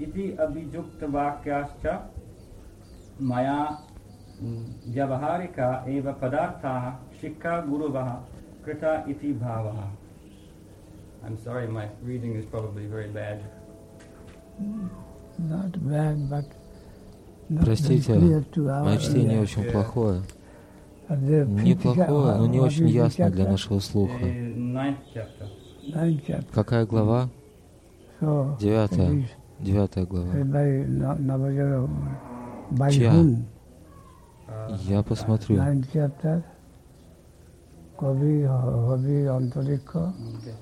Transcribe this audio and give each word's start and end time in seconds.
इति 0.00 0.26
अभियुक्तवाक्याश्च 0.40 1.86
मया 3.30 3.58
व्यवहारिका 4.94 5.68
एव 5.96 6.12
पदार्थाः 6.22 6.84
शिक्षा 7.20 7.60
गुरुवः 7.70 8.08
कृता 8.66 8.94
इति 9.10 9.32
भावः 9.42 9.82
I'm 11.24 11.36
sorry, 11.44 11.68
my 11.68 11.84
reading 12.02 12.34
is 12.34 12.44
probably 12.52 12.86
very 12.86 13.08
bad. 13.16 13.42
Not 15.38 15.72
bad, 15.88 16.28
but 16.28 16.44
not 17.48 17.64
Простите, 17.64 18.06
very 18.08 18.18
clear 18.20 18.40
to 18.54 18.68
our 18.70 18.84
Мое 18.84 18.98
чтение 18.98 19.36
ear. 19.36 19.42
очень 19.42 19.62
Yeah. 19.62 19.72
плохое. 19.72 20.22
But 21.08 21.20
the 21.20 21.44
Неплохое, 21.46 22.36
но 22.38 22.46
не 22.48 22.58
What 22.58 22.66
очень 22.66 22.86
is 22.86 22.92
the 22.92 22.98
ясно 23.04 23.30
для 23.30 23.44
chapter? 23.44 23.50
нашего 23.52 23.76
The 23.78 23.80
слуха. 23.82 24.24
ninth 24.24 24.98
chapter. 25.14 25.46
Ninth 25.94 26.22
chapter. 26.26 26.52
Какая 26.52 26.86
глава? 26.86 27.28
So, 28.20 28.56
Девятая. 28.58 29.28
it 29.59 29.67
is 29.67 29.73
Девятая 29.73 30.05
глава. 30.05 30.33
read 30.33 30.51
by 30.51 30.85
Na- 30.87 31.15
Navajara. 31.19 31.87
By 32.71 32.89
Чья? 32.91 33.11
whom? 33.11 33.45
Uh, 34.47 34.77
Я 34.89 35.03
посмотрю. 35.03 35.57
Ninth 35.57 35.87
chapter. 35.93 36.43
Kavi 37.97 38.43
Havi 38.43 39.25
Antarika. 39.27 40.13
okay. 40.37 40.53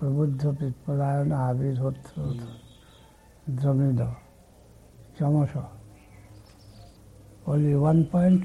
Prabhuddha 0.00 0.52
Pitpalayana 0.58 1.50
Avid 1.50 1.78
Hotra 1.78 2.36
Dramida. 3.50 4.08
Chamasha. 5.18 5.64
Only 7.46 7.74
one 7.74 8.04
point 8.06 8.44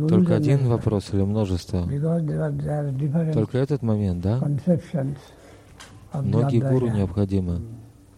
Только 0.09 0.37
один 0.37 0.69
вопрос 0.69 1.13
или 1.13 1.23
множество? 1.23 1.87
Только 3.33 3.59
этот 3.59 3.83
момент, 3.83 4.23
да? 4.23 4.41
Многие 6.13 6.61
гуру 6.61 6.89
необходимы, 6.89 7.63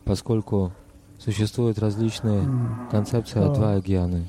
поскольку 0.05 0.72
существуют 1.19 1.78
различные 1.78 2.42
концепции 2.91 3.41
Адвая 3.41 3.80
Гьяны. 3.80 4.27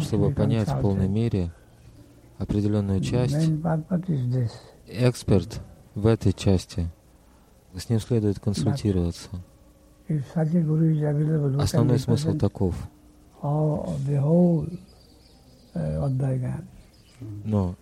Чтобы 0.00 0.30
понять 0.32 0.68
в 0.68 0.80
полной 0.80 1.08
мере 1.08 1.52
определенную 2.38 3.00
часть, 3.00 3.48
эксперт 4.88 5.60
в 5.94 6.06
этой 6.06 6.32
части, 6.32 6.88
с 7.76 7.88
ним 7.88 8.00
следует 8.00 8.40
консультироваться. 8.40 9.28
Основной 11.58 11.98
смысл 11.98 12.36
таков. 12.36 12.74
uh, 15.74 16.04
Advaita, 16.04 16.64
Но 17.44 17.74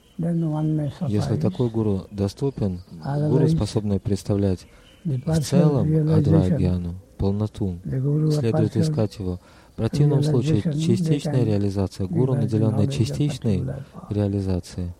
если 1.08 1.36
такой 1.36 1.70
гуру 1.70 2.06
доступен, 2.10 2.80
Otherwise, 3.04 3.30
гуру, 3.30 3.48
способный 3.48 4.00
представлять 4.00 4.66
в 5.04 5.40
целом 5.40 5.86
Адвая 5.86 6.50
realization, 6.50 6.58
Гьяну, 6.58 6.94
полноту, 7.18 7.78
следует 7.84 8.76
искать 8.76 9.18
его. 9.18 9.40
В 9.72 9.76
противном 9.76 10.22
случае 10.22 10.62
частичная 10.62 11.44
реализация, 11.44 12.06
гуру, 12.06 12.34
наделенная 12.34 12.86
частичной 12.86 13.64
реализацией, 14.10 14.92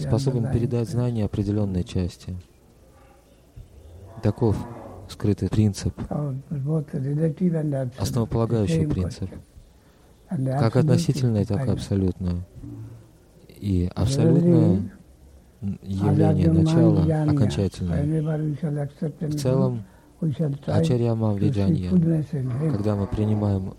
способен 0.00 0.50
передать 0.52 0.88
знания 0.88 1.24
определенной 1.24 1.82
части. 1.82 2.36
Таков 4.22 4.56
скрытый 5.08 5.48
принцип, 5.48 5.94
основополагающий 7.98 8.86
принцип, 8.86 9.30
как 10.28 10.76
относительное, 10.76 11.44
так 11.44 11.66
и 11.66 11.70
абсолютное. 11.70 12.46
И 13.58 13.90
абсолютное 13.94 14.90
явление, 15.82 16.48
Jnana, 16.48 17.30
окончательное. 17.30 18.04
В 19.20 19.36
целом, 19.36 19.84
Ачарьяма 20.66 21.34
Виджанья, 21.34 21.90
когда 22.70 22.96
мы 22.96 23.06
принимаем 23.06 23.74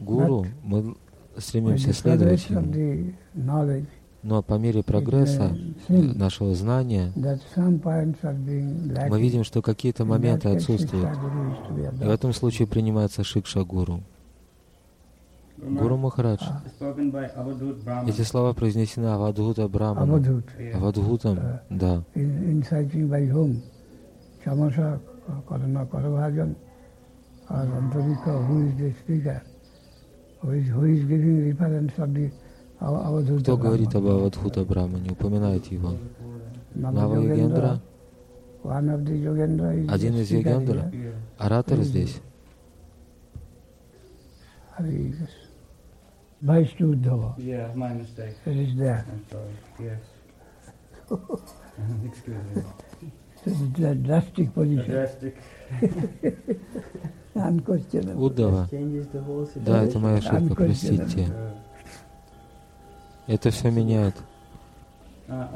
гуру, 0.00 0.46
мы 0.62 0.96
стремимся 1.36 1.92
следовать 1.92 2.48
ему. 2.50 2.72
Но 4.22 4.42
по 4.42 4.54
мере 4.54 4.82
прогресса 4.82 5.56
нашего 5.88 6.54
знания 6.54 7.12
мы 7.14 9.20
видим, 9.20 9.44
что 9.44 9.62
какие-то 9.62 10.04
моменты 10.04 10.48
отсутствуют. 10.48 11.10
И 12.00 12.04
в 12.04 12.10
этом 12.10 12.32
случае 12.32 12.66
принимается 12.66 13.22
Шикша 13.22 13.64
Гуру. 13.64 14.00
Гуру 15.58 15.96
Махарадж. 15.96 16.42
А. 16.42 16.62
Эти 18.06 18.22
слова 18.22 18.52
произнесены 18.52 19.06
Авадхута. 19.06 19.62
Yeah. 19.62 20.76
Авадхутом, 20.76 21.38
А. 21.38 21.62
да. 21.68 22.04
Who 22.14 23.62
is 28.66 28.76
the 28.76 28.92
speaker? 29.02 29.42
Who 30.42 30.50
is, 30.52 30.68
who 30.68 30.84
is 30.84 31.04
giving 31.04 31.48
reference 31.48 31.98
of 31.98 32.14
the 32.14 32.30
Кто 32.78 33.56
говорит 33.56 33.94
об? 33.94 34.06
Авадхута 34.06 34.64
Брамане? 34.64 35.10
Упоминайте 35.10 35.74
его. 35.74 35.94
Nava 36.74 36.92
Нава 36.92 37.14
Йогендра, 37.16 37.80
Один 39.92 40.14
из 40.16 40.30
Йогендра. 40.30 40.90
оратор 41.38 41.82
здесь. 41.82 42.20
Vaishnudhava. 46.40 47.34
Yeah, 47.38 47.74
my 47.74 47.92
mistake. 47.94 48.36
It 48.46 48.56
is 48.56 48.76
there. 48.76 49.04
I'm 49.10 49.24
sorry. 49.28 49.56
Yes. 49.80 49.98
Excuse 52.04 52.36
me. 52.54 52.62
It 53.44 53.52
is 53.52 53.82
a 53.84 53.94
drastic 53.96 54.54
position, 54.54 54.90
Drastic. 54.90 55.34
unquestionable. 57.34 58.24
Удава. 58.24 58.68
Changes 58.70 59.06
the 59.12 59.20
whole 59.24 59.48
Да, 59.56 59.82
это 59.82 59.98
моя 59.98 60.18
ошибка, 60.18 60.54
простите. 60.54 61.28
Uh, 63.27 63.33
Это 63.33 63.51
все 63.51 63.71
меняет. 63.71 64.15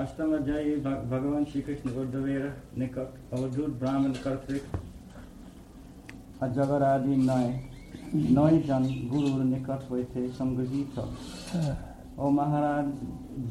अष्टम 0.02 0.34
अध्याय 0.36 0.76
भग- 0.86 1.04
भगवान 1.12 1.44
श्री 1.46 1.62
कृष्ण 1.62 1.90
उद्धवेर 2.02 2.44
निकट 2.78 3.34
अवधूत 3.34 3.72
ब्राह्मण 3.82 4.12
कर्तृक 4.24 4.64
अजगर 6.42 6.84
आदि 6.84 7.16
नय 7.20 7.48
नय 8.38 8.58
जन 8.68 8.84
गुरुर 9.12 9.42
निकट 9.46 9.82
হইতে 9.92 10.22
সংগৃহীত 10.40 10.96
ও 12.18 12.26
মহারাজ 12.38 12.90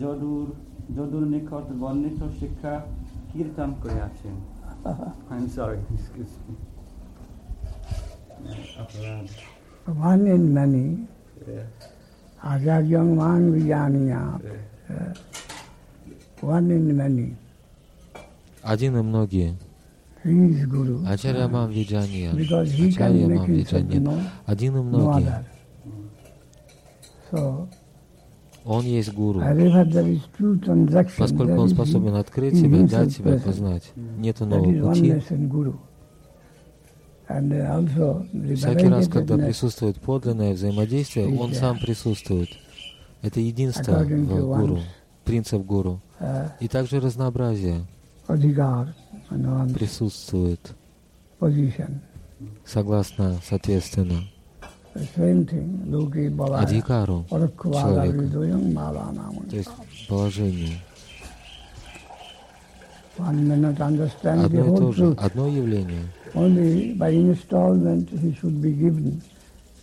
যদুর 0.00 0.46
যদুর 0.96 1.24
নিকট 1.34 1.66
বর্ণিত 1.82 2.20
শিক্ষা 2.40 2.74
কীর্তন 3.32 3.70
করিয়াছেন 3.82 4.34
I'm 5.32 5.46
sorry, 5.56 5.80
excuse 5.96 6.34
me. 6.44 6.54
অপরাধ 8.82 9.26
One 10.10 10.22
in 10.34 10.44
many, 10.58 10.86
Yeah, 11.48 11.66
Ajaryang 12.43 13.15
Man 13.15 13.53
Vijaniya. 13.53 14.39
yeah. 14.89 15.13
One 16.41 16.71
in 16.71 16.95
many. 16.97 17.35
Один 18.63 18.97
и 18.97 19.01
многие. 19.01 19.55
Ачарья 21.07 21.47
Мам 21.47 21.71
Виджанья. 21.71 22.31
Because 22.33 22.71
he 22.71 22.89
Ачарья 22.89 23.25
can 23.25 23.29
make 23.29 23.37
Мам 23.39 23.47
himself 23.47 23.81
Виджанья. 23.81 23.99
known, 23.99 24.23
Один 24.45 24.77
и 24.77 24.81
многие. 24.81 25.45
Он 28.63 28.85
есть 28.85 29.11
гуру. 29.13 29.39
Поскольку 31.17 31.53
он 31.61 31.69
способен 31.69 32.15
открыть 32.15 32.55
себя, 32.55 32.87
дать 32.87 33.11
себя 33.11 33.39
познать. 33.39 33.91
That 33.95 34.45
нового 34.45 34.89
пути. 34.89 35.11
oneness 35.11 35.31
in 35.31 35.47
Guru. 35.47 35.73
And 35.73 35.79
uh, 35.79 35.79
also, 35.79 35.79
the 35.79 37.19
Всякий 38.55 38.87
раз, 38.87 39.07
когда 39.07 39.37
присутствует 39.37 39.99
подлинное 40.01 40.53
взаимодействие, 40.53 41.27
он 41.37 41.53
сам 41.53 41.79
присутствует. 41.79 42.49
Это 43.21 43.39
единство 43.39 43.99
в 44.03 44.59
гуру, 44.59 44.79
принцип 45.25 45.61
гуру. 45.61 46.01
uh, 46.19 46.49
И 46.59 46.67
также 46.67 46.99
разнообразие 46.99 47.85
присутствует, 49.73 50.75
согласно, 52.65 53.39
соответственно, 53.47 54.23
адхикару, 56.55 57.25
человека. 57.29 58.27
то 59.49 59.55
есть 59.55 59.69
положению. 60.07 60.69
One 63.10 63.10
may 63.10 63.10
not 63.10 63.10
understand 63.10 63.10
the 63.10 63.10
Одно 63.27 64.75
и 64.75 64.77
то 64.77 64.91
же, 64.91 65.13
одно 65.17 65.47
явление. 65.47 66.03
Only 66.33 66.97
by 66.97 67.11
installment 67.13 68.09
he 68.09 68.33
should 68.39 68.61
be 68.61 68.71
given 68.71 69.21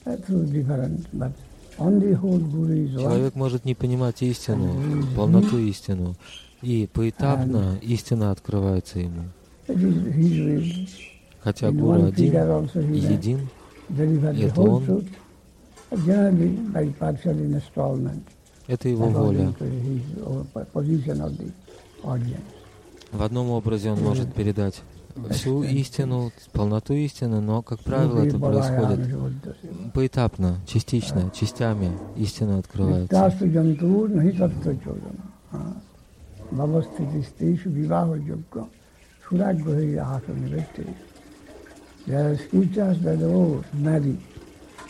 uh, 0.06 0.16
through 0.16 0.46
different. 0.46 1.06
But 1.12 1.32
on 1.78 2.00
the 2.00 2.14
whole 2.16 2.38
Guru 2.38 2.86
is 2.86 2.94
one. 2.94 3.02
Человек 3.02 3.34
может 3.34 3.64
не 3.64 3.74
понимать 3.74 4.22
истину, 4.22 4.74
полноту 5.14 5.58
истину, 5.58 6.16
и 6.62 6.88
поэтапно 6.92 7.78
истина 7.82 8.30
открывается 8.30 8.98
ему. 8.98 9.24
Хотя 11.40 11.70
Гуру 11.70 12.06
один, 12.06 12.32
един, 12.94 13.48
Это 13.88 14.60
он. 14.60 15.04
Это 18.66 18.88
его 18.88 19.06
воля. 19.08 19.54
В 23.12 23.22
одном 23.22 23.50
образе 23.50 23.90
он 23.90 24.00
может 24.02 24.34
передать 24.34 24.82
всю 25.30 25.62
истину, 25.62 26.30
полноту 26.52 26.94
истины, 26.94 27.40
но, 27.40 27.62
как 27.62 27.80
правило, 27.80 28.20
это 28.20 28.38
происходит 28.38 29.16
поэтапно, 29.94 30.58
частично, 30.66 31.30
частями 31.34 31.90
истина 32.16 32.58
открывается. 32.58 33.14
Tastu 33.14 33.50
jantur 33.50 34.08
nahi 34.10 34.32
tattva 34.36 34.74
chodana. 34.84 35.76
Bhavasthiti 36.50 37.24
steshu 37.24 37.70
vivaha 37.70 38.16
yogya 38.16 38.68
suragyahi 39.28 39.96
ahata 39.96 40.32
nivette. 40.32 40.86
There 42.06 42.30
are 42.30 42.36
scriptures 42.36 43.00
that, 43.00 43.22
oh, 43.22 43.62
marry, 43.72 44.16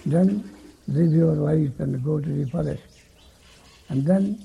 then 0.06 0.44
leave 0.86 1.12
your 1.12 1.34
wife 1.34 1.80
and 1.80 2.02
go 2.04 2.20
to 2.20 2.28
the 2.28 2.44
forest. 2.50 2.82
And 3.88 4.06
then 4.06 4.38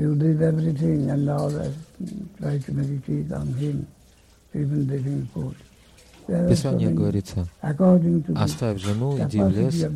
you 0.00 0.14
leave 0.14 0.40
everything 0.40 1.10
and 1.10 1.28
that, 1.28 1.72
try 2.40 2.58
to 2.58 2.72
meditate 2.72 3.30
on 3.32 3.46
him, 3.54 3.86
even 4.54 5.28
food. 5.34 5.54
There 6.26 6.46
В 6.46 6.48
Писании 6.48 6.92
говорится, 6.92 7.46
оставь 8.34 8.80
жену, 8.80 9.18
иди 9.18 9.40
в 9.40 9.50
лес, 9.50 9.86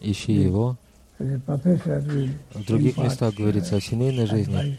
ищи 0.00 0.32
его. 0.32 0.76
В 1.18 2.66
других 2.66 2.96
местах 2.98 3.34
говорится 3.34 3.76
о 3.76 3.80
семейной 3.80 4.26
жизни. 4.26 4.78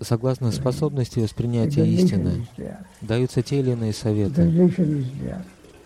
Согласно 0.00 0.50
способности 0.50 1.20
воспринятия 1.20 1.84
истины, 1.84 2.46
даются 3.00 3.42
те 3.42 3.60
или 3.60 3.70
иные 3.70 3.92
советы. 3.92 4.50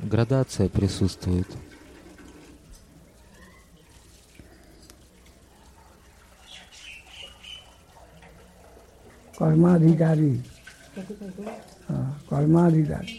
Градация 0.00 0.68
присутствует. 0.68 1.46
कर्माधिकारी 9.39 10.33
हाँ, 11.89 12.07
कर्माधिकारी 12.29 13.17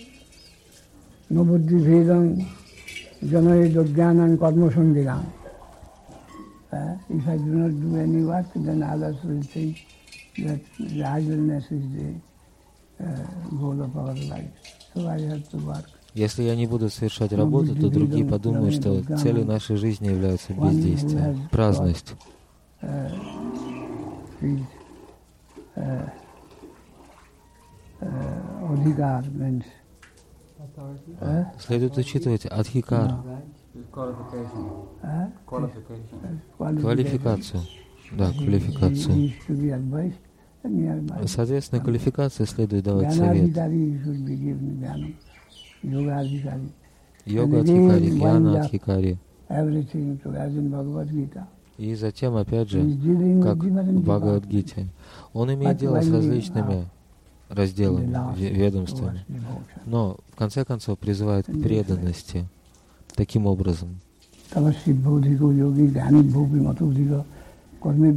न 1.32 1.36
बुद्धि 1.48 1.78
भेदं 1.86 2.22
जनयद 3.30 3.76
ज्ञानं 3.94 4.36
कर्म 4.42 4.68
संज्ञान 4.70 5.24
If 6.72 7.28
I 7.28 7.36
do 7.36 7.52
not 7.62 7.72
do 7.80 7.96
any 8.00 8.22
work, 8.22 8.46
then 8.56 8.82
others 8.82 9.16
will 9.22 9.42
think 9.42 9.84
that 10.38 10.60
the 10.78 11.04
idleness 11.04 11.64
is 11.70 11.84
the 11.96 12.14
uh, 12.98 13.06
goal 13.60 13.82
of 13.82 13.94
our 13.94 14.14
life. 14.14 14.50
So 14.94 15.06
I 15.06 15.20
have 15.20 15.48
to 15.50 15.58
work. 15.58 15.84
Если 16.14 16.42
я 16.42 16.56
не 16.56 16.66
буду 16.66 16.90
совершать 16.90 17.32
работу, 17.32 17.74
то 17.74 17.88
другие 17.88 18.24
подумают, 18.26 18.74
что 18.74 19.02
целью 19.16 19.46
нашей 19.46 19.76
жизни 19.76 20.08
является 20.08 20.52
бездействие, 20.52 21.48
праздность. 21.50 22.14
uh, 25.77 26.09
uh, 28.01 28.07
uh, 28.61 29.21
means 29.33 29.65
uh, 31.21 31.45
Следует 31.59 31.97
учитывать 31.97 32.45
адхикар, 32.45 33.11
uh, 35.03 35.31
квалификацию. 36.81 37.61
Да, 38.11 38.31
квалификацию. 38.31 39.33
Соответственно, 41.25 41.81
квалификации 41.81 42.45
следует 42.45 42.83
давать 42.83 43.13
совет. 43.13 43.55
Йога 47.25 47.59
Адхикари, 47.59 48.09
Гьяна 48.09 48.61
Адхикари. 48.61 49.17
И 51.77 51.95
затем, 51.95 52.35
опять 52.35 52.69
же, 52.69 52.79
как 53.43 53.57
в 53.57 54.01
Бхагавад 54.01 54.43
departments. 54.43 54.49
Гите, 54.49 54.87
он 55.37 55.53
имеет 55.53 55.77
дело 55.77 56.01
с 56.01 56.09
различными 56.09 56.87
разделами, 57.47 58.11
ведомствами, 58.35 59.23
но 59.85 60.17
в 60.33 60.35
конце 60.35 60.65
концов 60.65 60.97
призывает 60.97 61.45
к 61.45 61.61
преданности 61.61 62.47
таким 63.15 63.45
образом. 63.45 63.99
কর্মে 67.79 68.11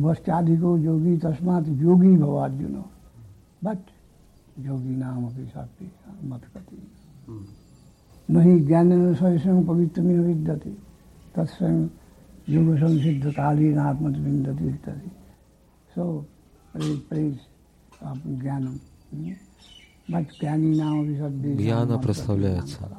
Гьяна 21.56 21.99
прославляется 21.99 22.90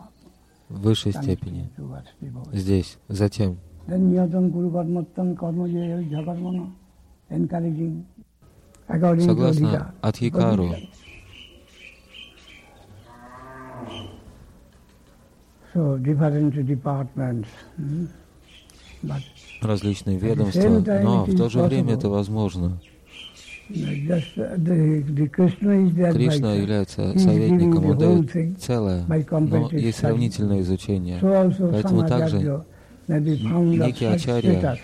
в 0.69 0.81
высшей 0.81 1.11
степени. 1.13 1.69
Здесь, 2.51 2.97
затем. 3.07 3.57
Согласно 9.21 9.93
Адхикару, 10.01 10.75
различные 19.61 20.17
ведомства, 20.17 20.83
но 21.01 21.25
в 21.25 21.35
то 21.35 21.49
же 21.49 21.61
время 21.63 21.93
это 21.93 22.09
возможно. 22.09 22.79
Кришна 26.13 26.53
является 26.55 27.17
советником, 27.17 27.85
он 27.85 27.97
дает 27.97 28.31
целое, 28.59 29.05
но 29.07 29.69
есть 29.71 29.99
сравнительное 29.99 30.61
изучение. 30.61 31.19
Поэтому 31.21 32.07
также 32.07 32.63
некий 33.07 34.05
ачарья 34.05 34.77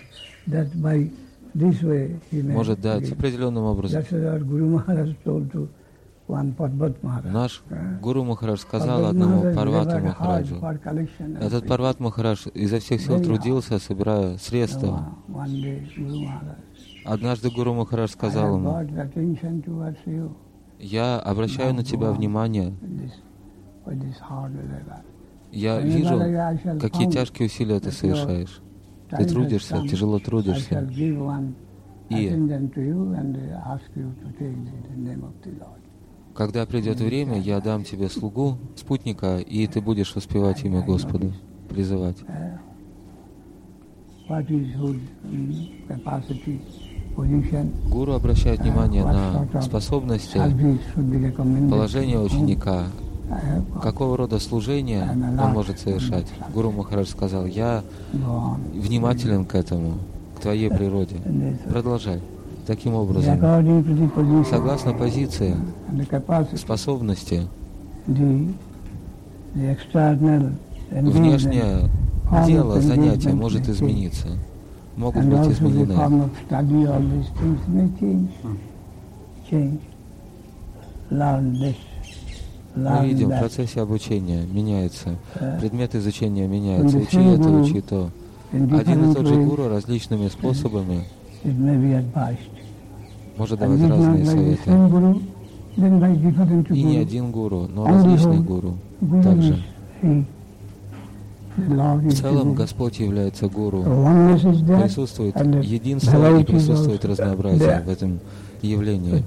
Может 2.32 2.80
дать 2.80 3.10
определенным 3.12 3.64
образом. 3.64 4.02
Наш 6.28 7.62
Гуру 8.02 8.24
Махарадж 8.24 8.58
сказал 8.58 9.06
одному 9.06 9.54
Парвату 9.54 9.98
Махараджу, 9.98 10.56
этот. 11.40 11.66
Парват 11.66 12.00
Махарадж 12.00 12.48
изо 12.52 12.80
всех 12.80 13.00
сил 13.00 13.22
трудился, 13.22 13.78
собирая 13.78 14.36
средства. 14.36 15.14
Однажды 17.06 17.50
Гуру 17.50 17.72
Махарадж 17.72 18.10
сказал 18.10 18.56
ему, 18.56 18.76
я 20.78 21.18
обращаю 21.18 21.74
на 21.74 21.82
тебя 21.82 22.12
внимание, 22.12 22.74
я 25.50 25.80
вижу, 25.80 26.18
какие 26.78 27.10
тяжкие 27.10 27.46
усилия 27.46 27.80
ты 27.80 27.90
совершаешь. 27.90 28.60
Ты 29.10 29.24
трудишься, 29.24 29.80
тяжело 29.88 30.18
трудишься. 30.18 30.86
И 32.10 32.28
когда 36.38 36.66
придет 36.66 37.00
время, 37.00 37.36
я 37.40 37.60
дам 37.60 37.82
тебе 37.82 38.08
слугу, 38.08 38.58
спутника, 38.76 39.38
и 39.38 39.66
ты 39.66 39.80
будешь 39.80 40.14
воспевать 40.14 40.64
имя 40.64 40.82
Господа, 40.82 41.32
призывать. 41.68 42.18
Гуру 47.90 48.12
обращает 48.12 48.60
внимание 48.60 49.04
на 49.04 49.48
способности, 49.60 50.38
положение 51.68 52.20
ученика, 52.20 52.84
какого 53.82 54.16
рода 54.16 54.38
служение 54.38 55.10
он 55.10 55.50
может 55.50 55.80
совершать. 55.80 56.26
Гуру 56.54 56.70
Махарадж 56.70 57.08
сказал, 57.08 57.46
я 57.46 57.82
внимателен 58.12 59.44
к 59.44 59.56
этому, 59.56 59.94
к 60.36 60.42
твоей 60.42 60.70
природе. 60.70 61.16
Продолжай. 61.68 62.20
Таким 62.68 62.94
образом, 62.96 63.40
согласно 64.44 64.92
позиции, 64.92 65.56
способности, 66.54 67.48
внешнее 70.90 71.88
дело, 72.46 72.78
занятие 72.82 73.32
может 73.32 73.66
измениться, 73.70 74.28
могут 74.96 75.24
быть 75.24 75.48
изменены. 75.50 75.94
Мы 82.76 83.06
видим, 83.06 83.30
в 83.30 83.38
процессе 83.38 83.80
обучения 83.80 84.44
меняется, 84.44 85.16
Uh, 85.40 85.58
предмет 85.60 85.94
изучения 85.94 86.46
меняется, 86.46 86.98
учи 86.98 87.18
это, 87.18 87.48
учи 87.48 87.80
то. 87.80 88.10
Один 88.52 89.10
и 89.10 89.14
тот 89.14 89.26
же 89.26 89.36
гуру 89.36 89.68
различными 89.68 90.28
способами 90.28 91.04
it 91.44 91.56
may 91.58 91.76
be 91.76 91.92
advised. 91.92 92.50
Может 93.38 93.58
давать 93.60 93.80
разные 93.80 94.24
советы. 94.24 94.70
И 96.74 96.82
не 96.82 96.98
один 96.98 97.30
гуру, 97.30 97.68
но 97.68 97.86
различные 97.86 98.40
гуру. 98.40 98.76
Также. 99.22 99.62
В 101.56 102.12
целом 102.12 102.54
Господь 102.54 102.98
является 103.00 103.48
гуру. 103.48 103.82
Присутствует 103.82 105.36
единство 105.64 106.38
и 106.38 106.44
присутствует 106.44 107.04
разнообразие 107.04 107.80
в 107.84 107.88
этом 107.88 108.20
явлении. 108.60 109.24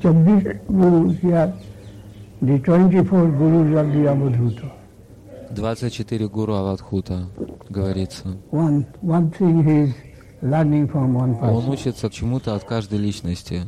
24 5.51 6.27
гуру 6.29 6.53
Авадхута, 6.53 7.27
говорится. 7.69 8.37
Он 8.51 8.85
учится 11.69 12.09
чему-то 12.09 12.55
от 12.55 12.63
каждой 12.63 12.99
личности. 12.99 13.63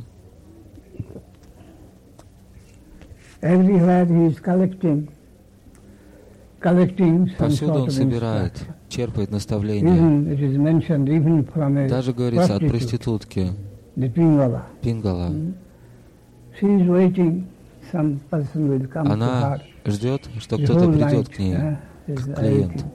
Everywhere 3.43 4.05
he 4.05 4.27
is 4.27 4.39
collecting 4.39 5.09
Повсюду 7.37 7.73
он 7.73 7.91
собирает, 7.91 8.53
черпает 8.87 9.31
наставления. 9.31 10.29
Даже 11.89 12.13
говорится 12.13 12.55
от 12.55 12.65
проститутки. 12.67 13.49
Пингала. 14.81 15.33
Она 18.93 19.59
ждет, 19.85 20.29
что 20.39 20.57
кто-то 20.57 20.89
придет 20.89 21.27
к 21.27 21.39
ней, 21.39 21.57
к 22.07 22.35
клиенту. 22.35 22.85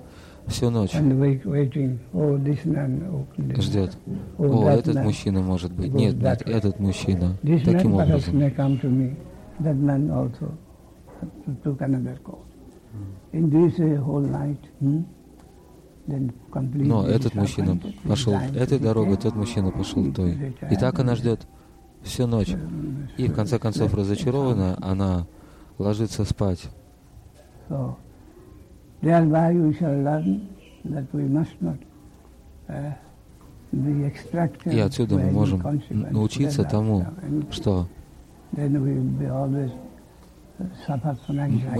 Всю 0.46 0.70
ночь 0.70 0.94
ждет. 3.60 3.98
О, 4.38 4.68
этот 4.70 5.04
мужчина 5.04 5.42
может 5.42 5.72
быть. 5.72 5.92
Нет, 5.92 6.14
нет, 6.14 6.40
этот 6.46 6.80
мужчина. 6.80 7.36
Таким 7.66 7.92
образом. 7.94 8.40
Hmm? 14.80 15.04
Но 16.08 17.06
этот 17.06 17.34
мужчина 17.34 17.78
пошел 18.04 18.32
этой 18.32 18.78
дорогой, 18.78 19.16
тот 19.18 19.34
мужчина 19.34 19.70
пошел 19.70 20.10
той. 20.12 20.54
И 20.70 20.76
так 20.76 20.98
она 20.98 21.14
ждет 21.14 21.46
всю 22.02 22.26
ночь. 22.26 22.54
И 23.18 23.28
в 23.28 23.34
конце 23.34 23.58
концов 23.58 23.92
разочарованная, 23.92 24.76
она 24.80 25.26
ложится 25.76 26.24
спать. 26.24 26.62
И 34.64 34.78
отсюда 34.78 35.14
мы 35.16 35.30
можем 35.30 35.62
научиться 35.90 36.64
тому, 36.64 37.06
что 37.50 37.86
мы 38.52 38.68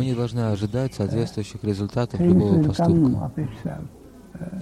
не 0.05 0.15
должны 0.15 0.41
ожидать 0.41 0.95
соответствующих 0.95 1.65
результатов 1.65 2.21
любого 2.21 2.63
поступка. 2.63 3.33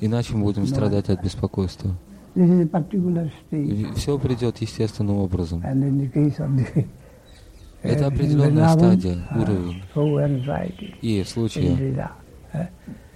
Иначе 0.01 0.35
мы 0.35 0.45
будем 0.45 0.67
страдать 0.67 1.11
от 1.11 1.23
беспокойства. 1.23 1.91
все 3.95 4.19
придет 4.19 4.57
естественным 4.59 5.19
образом. 5.19 5.63
Это 7.83 8.07
определенная 8.07 8.69
стадия, 8.69 9.17
уровень. 9.35 9.83
И 11.03 11.23
в 11.23 11.29
случае 11.29 12.09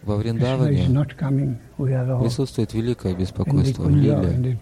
во 0.02 0.16
Вриндаване 0.16 0.86
присутствует 1.76 2.74
великое 2.74 3.14
беспокойство 3.14 3.88
Лиле. 3.88 4.58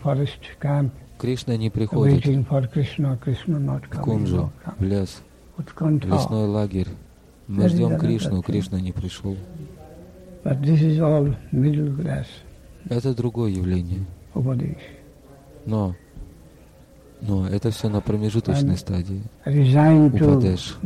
Кришна 1.19 1.57
не 1.57 1.71
приходит 1.71 2.25
в 2.25 4.01
Кунжу, 4.03 4.53
в 4.79 4.83
лес 4.85 5.23
лесной 6.15 6.47
лагерь. 6.47 6.89
Мы 7.49 7.69
ждем 7.69 7.99
Кришну, 7.99 8.43
Кришна 8.43 8.81
не 8.81 8.93
пришел. 8.93 9.37
Это 12.89 13.15
другое 13.15 13.51
явление. 13.51 14.05
Но, 15.67 15.95
но 17.21 17.47
это 17.49 17.71
все 17.71 17.89
на 17.89 18.01
промежуточной 18.01 18.77
стадии. 18.77 19.23
Упадеш. 20.35 20.77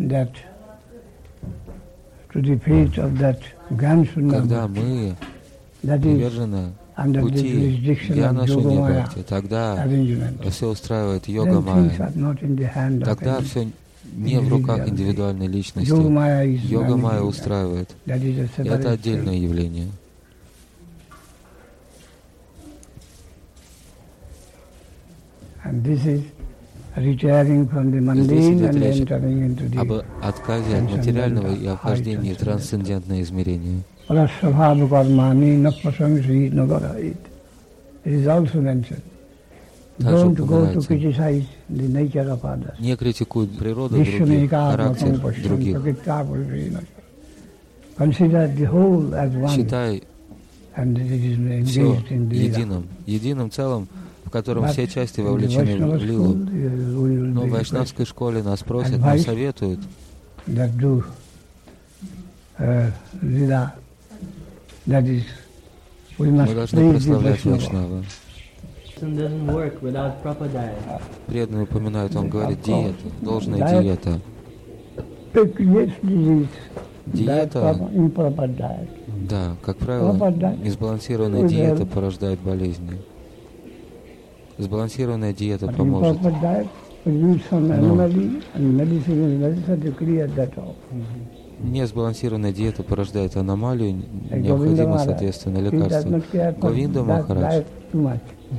Когда 4.31 4.67
мы 4.69 5.15
привержены 5.99 6.73
пути 6.95 7.97
Гьяна 8.09 8.47
Шуньябхакти, 8.47 9.23
тогда 9.23 9.87
все 10.51 10.69
устраивает 10.69 11.29
йога 11.29 11.61
майя. 11.61 12.13
Тогда 13.05 13.41
все 13.41 13.69
не 14.15 14.39
в 14.39 14.49
руках 14.49 14.89
индивидуальной 14.89 15.47
личности. 15.47 15.91
Йога 15.91 16.97
майя 16.97 17.23
устраивает. 17.23 17.91
Это 18.07 18.93
отдельное 18.93 19.37
явление. 19.37 19.89
Здесь 25.65 26.23
идет 28.51 28.75
речь 28.75 29.11
об 29.79 29.93
отказе 30.23 30.77
от 30.77 30.91
материального 30.91 31.55
и 31.55 31.67
о 31.67 31.77
вхождении 31.77 32.35
в 32.35 32.37
трансцендентное 32.37 33.23
измерение. 33.23 33.83
It 38.05 38.15
is 38.15 38.27
also 38.27 38.61
mentioned. 38.61 39.03
Также 39.99 40.27
упоминается, 40.27 40.95
не 42.81 42.97
критикуй 42.97 43.47
природу 43.47 43.97
других, 43.97 44.51
характер 44.51 45.19
других. 45.45 45.77
Считай 49.55 50.03
все 51.65 52.03
единым, 52.31 52.89
единым 53.07 53.51
целым, 53.51 53.87
в 54.25 54.31
котором 54.31 54.67
все 54.69 54.87
части 54.89 55.21
вовлечены 55.21 55.77
в 55.99 56.03
лилу. 56.03 56.35
Но 56.35 57.43
в 57.43 57.51
вайшнавской 57.51 58.07
школе 58.07 58.43
нас 58.43 58.61
просят, 58.63 58.99
нам 58.99 59.19
советуют, 59.19 59.81
мы 66.19 66.55
должны 66.55 66.91
прославлять 66.93 67.45
Вайшнава. 67.45 68.05
Преданные 71.27 71.65
упоминают, 71.65 72.15
он 72.17 72.29
говорит, 72.29 72.63
диета, 72.63 72.95
должная 73.21 73.83
диета. 73.83 74.21
Диета, 77.07 77.77
да, 79.29 79.57
как 79.63 79.77
правило, 79.79 80.13
несбалансированная 80.63 81.49
диета 81.49 81.87
порождает 81.87 82.39
болезни. 82.41 82.99
Сбалансированная 84.59 85.33
диета 85.33 85.67
поможет. 85.69 86.21
Но 86.23 87.97
несбалансированная 91.63 92.53
диета 92.53 92.83
порождает 92.83 93.37
аномалию, 93.37 94.03
необходимо, 94.31 94.99
соответственно, 94.99 95.59
лекарство. 95.59 96.23
Говинда 96.61 97.03
Махарадж 97.05 97.65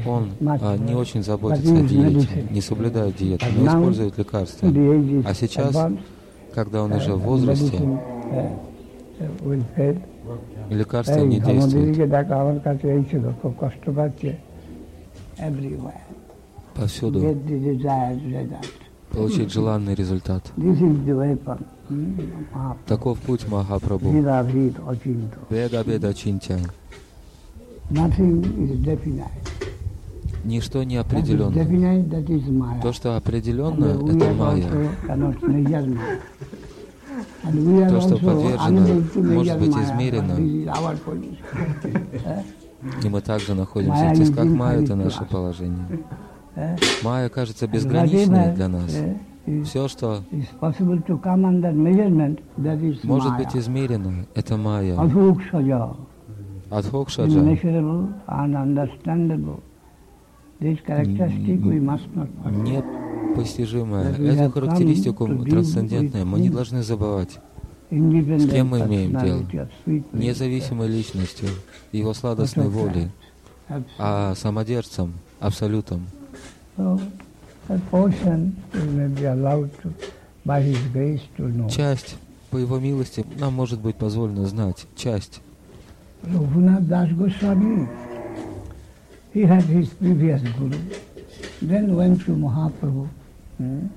он 0.05 0.31
а, 0.41 0.77
не 0.77 0.95
очень 0.95 1.23
заботится 1.23 1.75
о 1.75 1.81
диете, 1.81 2.47
не 2.49 2.61
соблюдает 2.61 3.15
диету, 3.15 3.45
но 3.55 3.67
использует 3.67 4.17
лекарства. 4.17 4.67
А 4.67 5.33
сейчас, 5.33 5.77
когда 6.53 6.83
он 6.83 6.93
уже 6.93 7.13
в 7.13 7.19
возрасте, 7.19 7.77
лекарства 10.69 11.19
не 11.19 11.39
действуют. 11.39 11.97
Повсюду. 16.75 17.37
Получить 19.11 19.53
желанный 19.53 19.93
результат. 19.93 20.51
Таков 22.87 23.19
путь 23.19 23.47
Махапрабху. 23.47 24.09
Веда 24.09 25.81
Веда 25.83 26.13
Чинтя. 26.13 26.59
Ничто 30.43 30.83
не 30.83 30.97
определенно. 30.97 32.81
То, 32.81 32.91
что 32.93 33.15
определенно, 33.15 33.85
это 33.85 34.33
майя. 34.33 34.67
То, 37.89 38.01
что 38.01 38.17
подвержено, 38.17 39.03
может 39.15 39.59
быть 39.59 39.75
измерено. 39.75 40.35
И 43.01 43.09
мы 43.09 43.21
также 43.21 43.53
находимся 43.53 44.09
в 44.09 44.13
тисках 44.15 44.45
майя, 44.45 44.81
это 44.81 44.95
наше 44.95 45.23
положение. 45.25 45.87
Майя 47.03 47.29
кажется 47.29 47.67
безграничной 47.67 48.53
для 48.53 48.67
нас. 48.67 48.91
Все, 49.65 49.87
что 49.87 50.23
может 53.03 53.37
быть 53.37 53.55
измерено, 53.55 54.25
это 54.35 54.57
майя. 54.57 54.97
Адхокшаджа 56.69 57.39
непостижимое. 63.33 64.13
Эту 64.13 64.51
характеристику 64.51 65.27
трансцендентную 65.45 66.25
мы 66.25 66.39
не 66.39 66.49
должны 66.49 66.83
забывать. 66.83 67.39
С 67.89 68.49
кем 68.49 68.69
мы 68.69 68.79
имеем 68.81 69.11
дело? 69.19 69.45
Независимой 70.13 70.87
личностью, 70.87 71.49
его 71.91 72.13
сладостной 72.13 72.67
волей, 72.69 73.09
а 73.99 74.33
самодержцем, 74.35 75.13
абсолютом. 75.39 76.07
Часть, 81.69 82.17
по 82.49 82.57
его 82.57 82.79
милости, 82.79 83.25
нам 83.39 83.53
может 83.53 83.79
быть 83.79 83.95
позволено 83.95 84.45
знать, 84.47 84.85
часть. 84.95 85.41
Das 86.23 87.09
Goswami, 87.11 87.87
he 89.33 89.41
had 89.43 89.63
his 89.63 89.89
previous 89.89 90.41
guru, 90.57 90.77
then 91.61 91.95
went 91.97 92.23
to 92.25 92.31
Mahaprabhu, 92.31 93.09
hmm, 93.57 93.87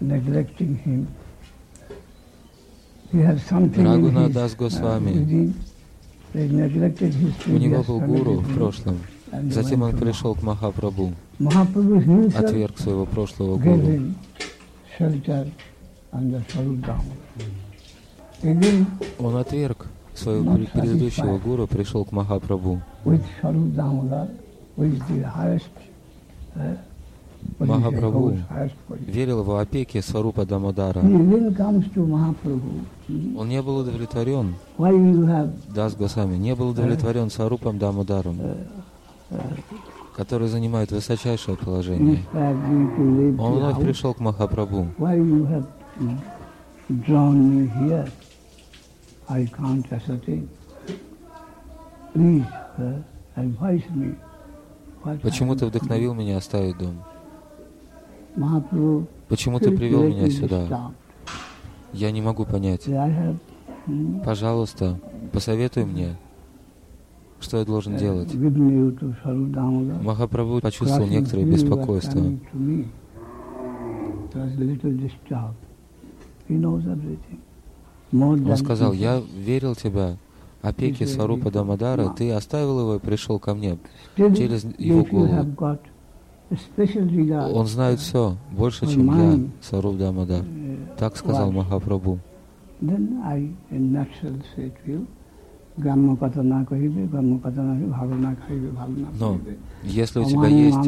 neglecting 0.00 0.76
him. 0.84 1.06
He 3.12 3.18
had 3.18 3.40
something 3.40 3.84
Рагунат 3.84 4.32
Дас 4.32 4.54
Госвами. 4.54 5.52
У 6.32 6.38
него 6.38 7.82
был 7.82 8.00
гуру 8.00 8.34
в 8.40 8.54
прошлом. 8.54 8.98
Затем 9.50 9.82
он 9.82 9.96
пришел 9.96 10.34
к 10.34 10.42
Махапрабху, 10.42 11.12
отверг 12.36 12.78
своего 12.78 13.06
прошлого 13.06 13.56
гуру. 13.56 13.82
Он 19.18 19.36
отверг 19.36 19.86
своего 20.14 20.56
предыдущего 20.72 21.38
гуру, 21.38 21.66
пришел 21.66 22.04
к 22.04 22.12
Махапрабху. 22.12 22.80
Махапрабху 27.58 28.36
верил 29.06 29.42
в 29.42 29.56
опеке 29.56 30.02
Сварупа 30.02 30.44
Дамодара. 30.44 31.00
Он 31.00 31.48
не 33.48 33.62
был 33.62 33.78
удовлетворен, 33.78 34.54
Дас 35.74 35.94
Госами, 35.94 36.36
не 36.36 36.54
был 36.54 36.68
удовлетворен 36.70 37.30
Сварупом 37.30 37.78
Дамодаром, 37.78 38.36
который 40.16 40.48
занимает 40.48 40.90
высочайшее 40.92 41.56
положение. 41.56 42.22
Он 43.38 43.54
вновь 43.58 43.80
пришел 43.80 44.14
к 44.14 44.20
Махапрабху. 44.20 44.88
Почему 55.22 55.54
ты 55.56 55.66
вдохновил 55.66 56.14
меня 56.14 56.36
оставить 56.38 56.76
дом? 56.78 57.02
Почему 59.28 59.58
ты 59.58 59.70
привел 59.76 60.02
меня 60.08 60.30
сюда? 60.30 60.92
Я 61.92 62.10
не 62.10 62.20
могу 62.22 62.44
понять. 62.44 62.86
Пожалуйста, 64.24 65.00
посоветуй 65.32 65.84
мне, 65.84 66.16
что 67.40 67.58
я 67.58 67.64
должен 67.64 67.96
делать. 67.96 68.34
Махапрабху 70.02 70.60
почувствовал 70.60 71.08
некоторое 71.08 71.44
беспокойство. 71.44 72.20
Он 78.12 78.56
сказал, 78.56 78.92
я 78.92 79.22
верил 79.36 79.74
тебя, 79.74 80.16
опеки 80.62 81.04
Сварупа 81.04 81.50
Дамадара, 81.50 82.08
ты 82.10 82.32
оставил 82.32 82.80
его 82.80 82.94
и 82.96 82.98
пришел 82.98 83.38
ко 83.38 83.54
мне 83.54 83.78
через 84.16 84.64
его 84.78 85.04
голову. 85.04 85.56
Он 87.54 87.66
знает 87.66 88.00
все, 88.00 88.36
больше, 88.50 88.86
чем 88.86 89.06
я, 89.16 89.38
Саруп 89.60 89.96
Дамадар. 89.96 90.44
Так 90.98 91.16
сказал 91.16 91.52
Махапрабху. 91.52 92.18
Но 99.18 99.40
если 99.82 100.20
у 100.20 100.24
тебя 100.24 100.46
есть 100.46 100.78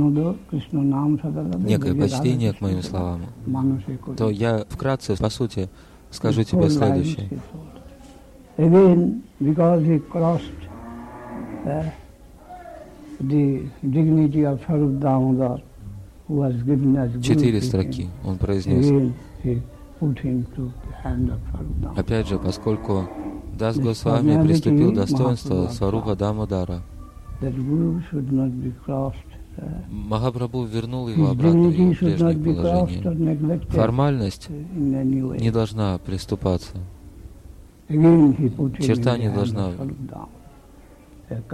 некое 1.64 1.94
почтение 1.94 2.52
к 2.52 2.60
моим 2.60 2.82
словам, 2.82 3.20
то 4.16 4.30
я 4.30 4.64
вкратце, 4.68 5.16
по 5.16 5.30
сути, 5.30 5.68
скажу 6.10 6.44
тебе 6.44 6.68
следующее. 6.70 7.28
Четыре 17.22 17.60
строки 17.62 18.08
он 18.24 18.36
произнес. 18.38 19.12
Опять 21.96 22.28
же, 22.28 22.38
поскольку 22.38 23.08
Дас 23.58 23.78
Госвами 23.78 24.42
приступил 24.42 24.92
достоинство 24.92 25.68
Сварупа 25.68 26.16
Дамадара, 26.16 26.82
Махапрабху 29.90 30.64
вернул 30.64 31.08
его 31.08 31.28
обратно 31.28 31.68
в 31.68 31.72
его 31.72 31.94
прежнее 31.94 32.54
положение. 32.54 33.60
Формальность 33.68 34.48
не 34.48 35.50
должна 35.50 35.98
приступаться. 35.98 36.78
Черта 37.88 39.18
не 39.18 39.30
должна 39.30 39.72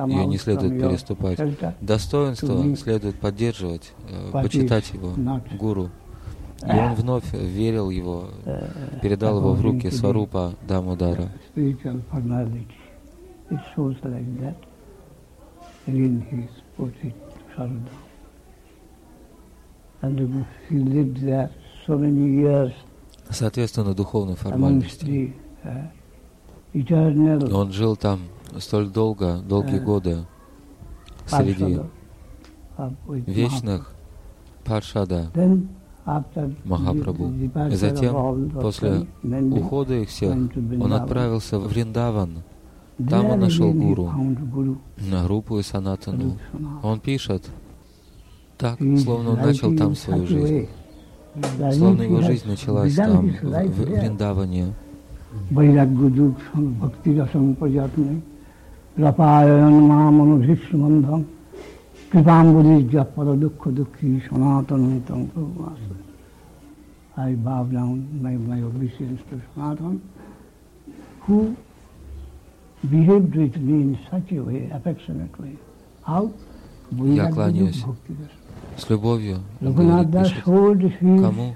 ее 0.07 0.27
не 0.27 0.39
следует 0.39 0.81
переступать. 0.81 1.39
Достоинство 1.81 2.77
следует 2.77 3.17
поддерживать, 3.17 3.93
э, 4.09 4.31
почитать 4.33 4.93
его, 4.93 5.13
гуру. 5.59 5.91
И 6.63 6.71
он 6.71 6.95
вновь 6.95 7.33
верил 7.33 7.91
его, 7.91 8.31
передал 9.01 9.39
его 9.39 9.55
в 9.55 9.61
руки 9.61 9.91
Сварупа 9.91 10.55
Дамудара. 10.67 11.31
Соответственно, 23.31 23.95
духовной 23.95 24.37
формальности. 24.37 25.35
Он 27.53 27.73
жил 27.73 27.97
там 27.97 28.21
столь 28.59 28.89
долго, 28.89 29.39
долгие 29.39 29.79
годы 29.79 30.27
среди 31.27 31.81
вечных 33.27 33.95
Паршада 34.65 35.31
Махапрабху. 36.65 37.33
И 37.71 37.75
затем, 37.75 38.51
после 38.61 39.07
ухода 39.53 39.95
их 39.95 40.09
всех, 40.09 40.37
он 40.81 40.93
отправился 40.93 41.59
в 41.59 41.69
Вриндаван. 41.69 42.43
Там 43.09 43.27
он 43.27 43.41
нашел 43.41 43.73
гуру, 43.73 44.11
на 45.11 45.25
группу 45.25 45.59
и 45.59 45.63
санатану. 45.63 46.37
Он 46.83 46.99
пишет, 46.99 47.49
так, 48.57 48.79
словно 48.99 49.31
он 49.31 49.37
начал 49.37 49.77
там 49.77 49.95
свою 49.95 50.27
жизнь. 50.27 50.69
Словно 51.73 52.03
его 52.03 52.23
жизнь 52.23 52.49
началась 52.49 52.95
там, 52.97 53.29
в, 53.29 53.43
в 53.43 54.01
Вриндаване. 54.01 54.75
রপায়ন 62.14 62.48
মা 62.48 62.64
মনুভীষ্মন্ধম 62.64 62.64
কৃপাম্বুলি 62.64 62.76
জপর 62.94 63.28
দুঃখ 63.44 63.62
দুঃখী 63.78 64.10
সনাতন 64.26 64.82
I 67.16 67.36
bow 67.36 67.64
down 67.64 67.96
my, 68.24 68.36
my 68.52 68.60
obeisance 68.70 69.22
to 69.30 69.36
Sanatan, 69.54 69.96
who 71.26 71.56
behaved 72.90 73.36
with 73.36 73.56
me 73.58 73.76
in 73.86 73.92
such 74.10 74.32
a 74.32 74.42
way, 74.48 74.62
affectionately. 74.74 75.54
How? 76.02 76.32
Я 76.92 77.32
кланяюсь 77.32 77.84
с 78.78 78.90
любовью. 78.90 79.38
Кому? 79.60 81.56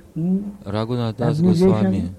Рагунадас 0.66 1.42
Госвами 1.42 2.14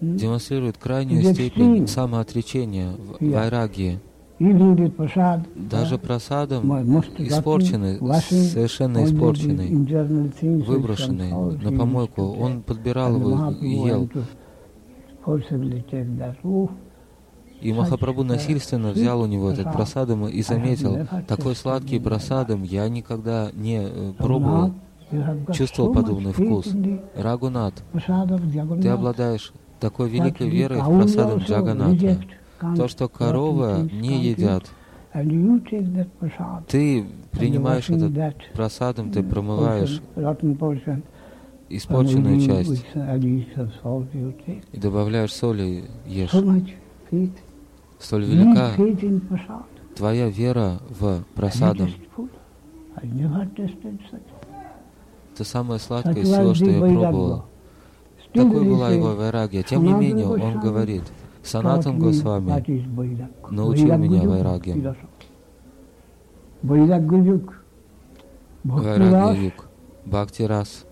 демонстрирует 0.00 0.78
крайнюю 0.78 1.22
степень 1.34 1.86
самоотречения 1.86 2.92
в 2.92 3.18
вайраги. 3.20 3.98
Даже 5.55 5.97
просадом 5.97 6.69
испорченный, 7.17 7.97
совершенно 8.19 9.05
испорченный, 9.05 9.69
выброшенный 10.63 11.31
на 11.31 11.77
помойку, 11.77 12.23
он 12.33 12.61
подбирал 12.61 13.15
его 13.15 13.51
и 13.61 13.69
ел. 13.69 14.09
И 17.61 17.71
Махапрабху 17.71 18.23
насильственно 18.23 18.91
взял 18.91 19.21
у 19.21 19.25
него 19.25 19.49
этот 19.49 19.71
просадом 19.71 20.27
и 20.27 20.41
заметил, 20.41 21.07
такой 21.27 21.55
сладкий 21.55 21.97
просадом 21.99 22.63
я 22.63 22.89
никогда 22.89 23.51
не 23.53 23.79
э, 23.81 24.11
пробовал, 24.17 24.73
чувствовал 25.53 25.93
подобный 25.93 26.33
вкус. 26.33 26.67
Рагунат, 27.15 27.81
ты 28.81 28.89
обладаешь 28.89 29.53
такой 29.79 30.09
великой 30.09 30.49
верой 30.49 30.81
в 30.81 30.99
просадом 30.99 31.39
Джаганата. 31.39 32.19
То, 32.75 32.87
что 32.87 33.07
коровы 33.09 33.89
не 33.91 34.23
едят, 34.23 34.69
ты 36.67 37.05
принимаешь 37.31 37.89
этот 37.89 38.35
просадом, 38.53 39.11
ты 39.11 39.23
промываешь 39.23 40.01
испорченную 41.69 42.39
часть. 42.41 42.85
и 44.71 44.77
добавляешь 44.77 45.33
соли, 45.33 45.85
ешь. 46.05 46.31
Столь 47.99 48.25
велика. 48.25 48.71
твоя 49.95 50.29
вера 50.29 50.79
в 50.89 51.23
просаду. 51.35 51.87
Это 55.33 55.43
самое 55.43 55.79
сладкое 55.79 56.15
из 56.15 56.29
всего, 56.31 56.53
что 56.53 56.65
я 56.65 56.79
пробовал. 56.79 57.45
Такой 58.33 58.63
была 58.65 58.89
его 58.89 59.15
вайрагия. 59.15 59.63
Тем 59.63 59.83
не 59.83 59.93
менее, 59.93 60.27
он 60.27 60.59
говорит, 60.59 61.03
Санатан 61.43 61.99
Госвами 61.99 62.51
научил 63.51 63.97
меня 63.97 64.27
вайраге. 64.27 64.95
Вайрагья 66.63 67.17
юг, 67.19 67.61
Бхакти 70.05 70.43
Рас, 70.43 70.85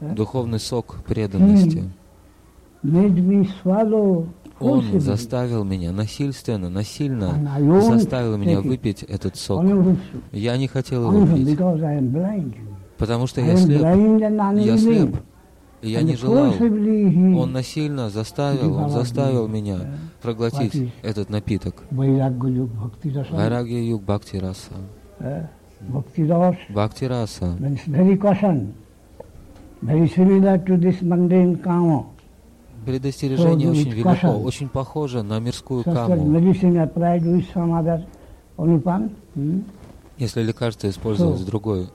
духовный 0.00 0.58
сок 0.60 0.96
преданности. 1.06 1.84
Он 4.58 5.00
заставил 5.00 5.64
меня 5.64 5.92
насильственно, 5.92 6.68
насильно 6.70 7.32
заставил 7.80 8.36
меня 8.36 8.60
выпить 8.60 9.02
этот 9.02 9.36
сок. 9.36 9.64
Я 10.32 10.56
не 10.58 10.68
хотел 10.68 11.10
его 11.12 11.26
пить, 11.34 11.58
потому 12.98 13.26
что 13.26 13.40
я 13.40 13.56
слеп. 13.56 13.82
Я 13.82 14.76
слеп. 14.78 15.16
И 15.86 15.90
я 15.90 16.02
не 16.02 16.16
желал. 16.16 16.52
Он 17.40 17.52
насильно 17.52 18.10
заставил, 18.10 18.74
он 18.74 18.90
заставил 18.90 19.46
меня 19.46 19.78
проглотить 20.20 20.92
этот 21.02 21.30
напиток. 21.30 21.84
Вайрагья 21.92 23.80
юг 23.82 24.02
бхакти 24.02 24.36
раса. 24.38 24.72
Бхакти 26.70 27.04
раса. 27.04 27.56
Предостережение 32.84 33.70
очень 33.70 33.90
велико, 33.90 34.28
очень 34.38 34.68
похоже 34.68 35.22
на 35.22 35.38
мирскую 35.38 35.84
каму. 35.84 36.40
Если 40.18 40.42
лекарство 40.42 40.88
использовать 40.88 41.38
с 41.38 41.44
другой 41.44 41.88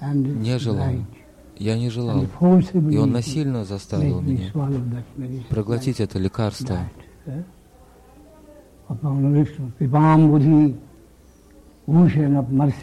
не 0.00 0.58
желал. 0.58 0.88
Я 1.58 1.78
не 1.78 1.88
желал. 1.88 2.22
И 2.90 2.96
он 2.96 3.12
насильно 3.12 3.64
заставил 3.64 4.20
меня 4.20 4.52
проглотить 5.48 6.00
это 6.00 6.18
лекарство. 6.18 6.78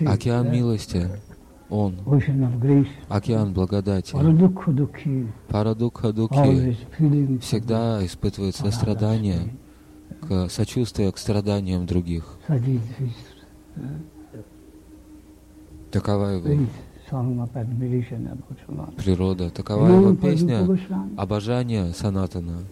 Океан 0.06 0.52
милости, 0.52 1.08
Он, 1.69 1.96
океан 3.10 3.54
благодати, 3.54 4.12
Парадукха 5.50 6.13
Дукхи, 6.13 6.78
всегда 7.39 8.06
испытывает 8.06 8.56
сострадание 8.56 9.56
к 10.28 10.50
сочувствию 10.50 11.12
к 11.12 11.18
страданиям 11.18 11.86
других. 11.86 12.38
Такова 15.92 16.26
его 16.28 16.68
природа, 18.98 19.50
такова 19.50 19.88
его 19.88 20.16
песня 20.16 20.68
обожания 21.18 21.92
Санатана. 21.94 22.64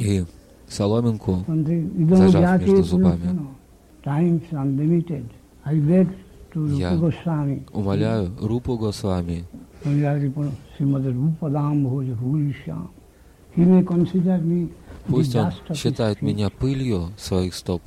И 0.00 0.24
соломинку 0.68 1.44
зажав 2.16 2.60
между 2.60 2.82
зубами. 2.82 3.38
Я 6.54 6.98
умоляю 7.72 8.30
Рупу 8.40 8.76
Госвами, 8.76 9.44
пусть 15.06 15.34
он 15.36 15.50
считает 15.74 16.22
меня 16.22 16.50
пылью 16.50 17.08
своих 17.16 17.54
стоп. 17.54 17.82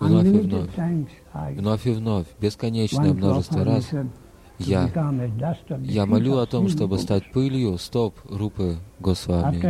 Вновь 0.00 0.26
и 0.26 0.38
вновь, 0.38 0.70
вновь 1.56 1.86
и 1.86 1.90
вновь, 1.90 2.26
бесконечное 2.40 3.12
множество 3.12 3.64
раз. 3.64 3.90
я, 4.58 4.88
я 5.82 6.06
молю 6.06 6.38
о 6.38 6.46
том, 6.46 6.68
чтобы 6.68 6.98
стать 6.98 7.30
пылью 7.32 7.78
стоп 7.78 8.14
Рупы 8.28 8.76
Госвами. 8.98 9.60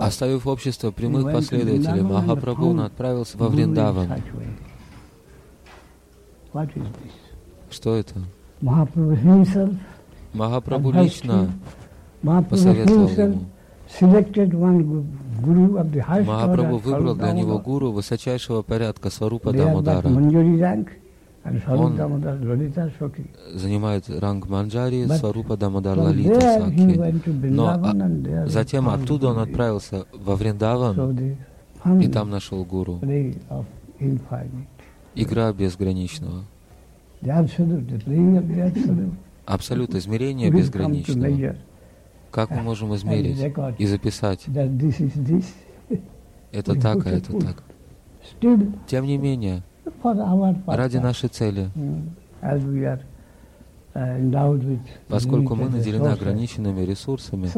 Оставив 0.00 0.46
общество 0.46 0.90
прямых 0.90 1.32
последователей, 1.32 2.02
Махапрабху 2.02 2.78
отправился 2.80 3.36
во 3.38 3.48
Вриндаван. 3.48 4.08
Что 7.70 7.94
это? 7.96 8.14
Махапрабху 10.32 10.90
лично 10.92 11.50
посоветовал 12.50 13.08
ему. 13.08 13.44
Махапрабху 16.26 16.76
выбрал 16.78 17.14
для 17.14 17.32
него 17.32 17.58
гуру 17.58 17.92
высочайшего 17.92 18.62
порядка 18.62 19.10
Сварупа 19.10 19.52
Дамодара. 19.52 20.08
Он 21.68 21.96
занимает 23.54 24.08
ранг 24.08 24.48
Манджари, 24.48 25.06
Сварупа 25.06 25.56
Дамодар 25.56 25.98
Лалита 25.98 26.40
Саки. 26.40 27.48
Но 27.50 27.68
а, 27.68 28.46
затем 28.46 28.88
оттуда 28.88 29.28
он 29.28 29.38
отправился 29.38 30.06
во 30.12 30.36
Вриндаван 30.36 31.36
и 32.00 32.08
там 32.08 32.30
нашел 32.30 32.64
гуру. 32.64 33.00
Игра 35.14 35.52
безграничного. 35.52 36.44
Абсолют 39.46 39.94
измерения 39.94 40.50
безграничного. 40.50 41.56
Как 42.30 42.50
мы 42.50 42.62
можем 42.62 42.94
измерить 42.94 43.38
и 43.78 43.86
записать? 43.86 44.46
Это 46.52 46.80
так, 46.80 47.06
а 47.06 47.10
это 47.10 47.32
так. 47.40 47.62
Тем 48.86 49.04
не 49.04 49.16
менее, 49.16 49.62
ради 50.66 50.96
нашей 50.98 51.28
цели. 51.28 51.70
Uh, 53.94 54.80
Поскольку 55.08 55.56
мы 55.56 55.68
наделены 55.68 56.08
ограниченными 56.08 56.82
ресурсами, 56.82 57.48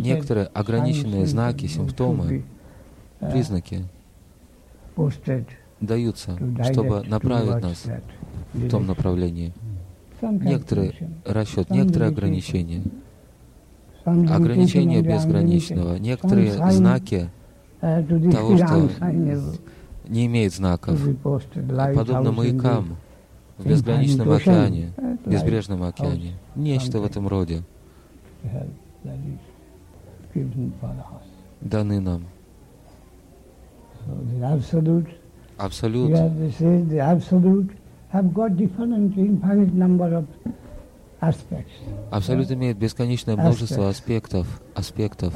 некоторые 0.00 0.46
ограниченные 0.46 1.26
знаки, 1.26 1.66
симптомы, 1.66 2.44
uh, 3.20 3.32
признаки 3.32 3.84
даются, 5.80 6.38
чтобы 6.70 7.02
направить 7.04 7.62
нас 7.62 7.84
в 8.52 8.68
том 8.68 8.86
направлении. 8.86 9.52
Некоторые 10.20 10.94
расчет, 11.24 11.70
некоторые 11.70 12.10
ограничения, 12.10 12.82
ограничения 14.04 15.02
безграничного, 15.02 15.96
некоторые 15.96 16.52
знаки 16.70 17.28
uh, 17.80 18.30
того, 18.30 18.56
что 18.56 18.90
не 20.08 20.26
имеет 20.26 20.52
знаков, 20.52 21.00
подобно 21.94 22.32
маякам 22.32 22.96
в 23.58 23.66
безграничном 23.66 24.30
океане, 24.30 24.92
безбрежном 25.26 25.82
океане. 25.82 26.32
Нечто 26.54 27.00
в 27.00 27.04
этом 27.04 27.28
роде. 27.28 27.62
Даны 31.60 32.00
нам. 32.00 32.24
Абсолют. 35.56 36.10
Абсолют. 42.10 42.50
Имеет 42.50 42.76
бесконечное 42.76 43.36
множество 43.36 43.88
аспектов, 43.88 44.60
аспектов. 44.74 45.34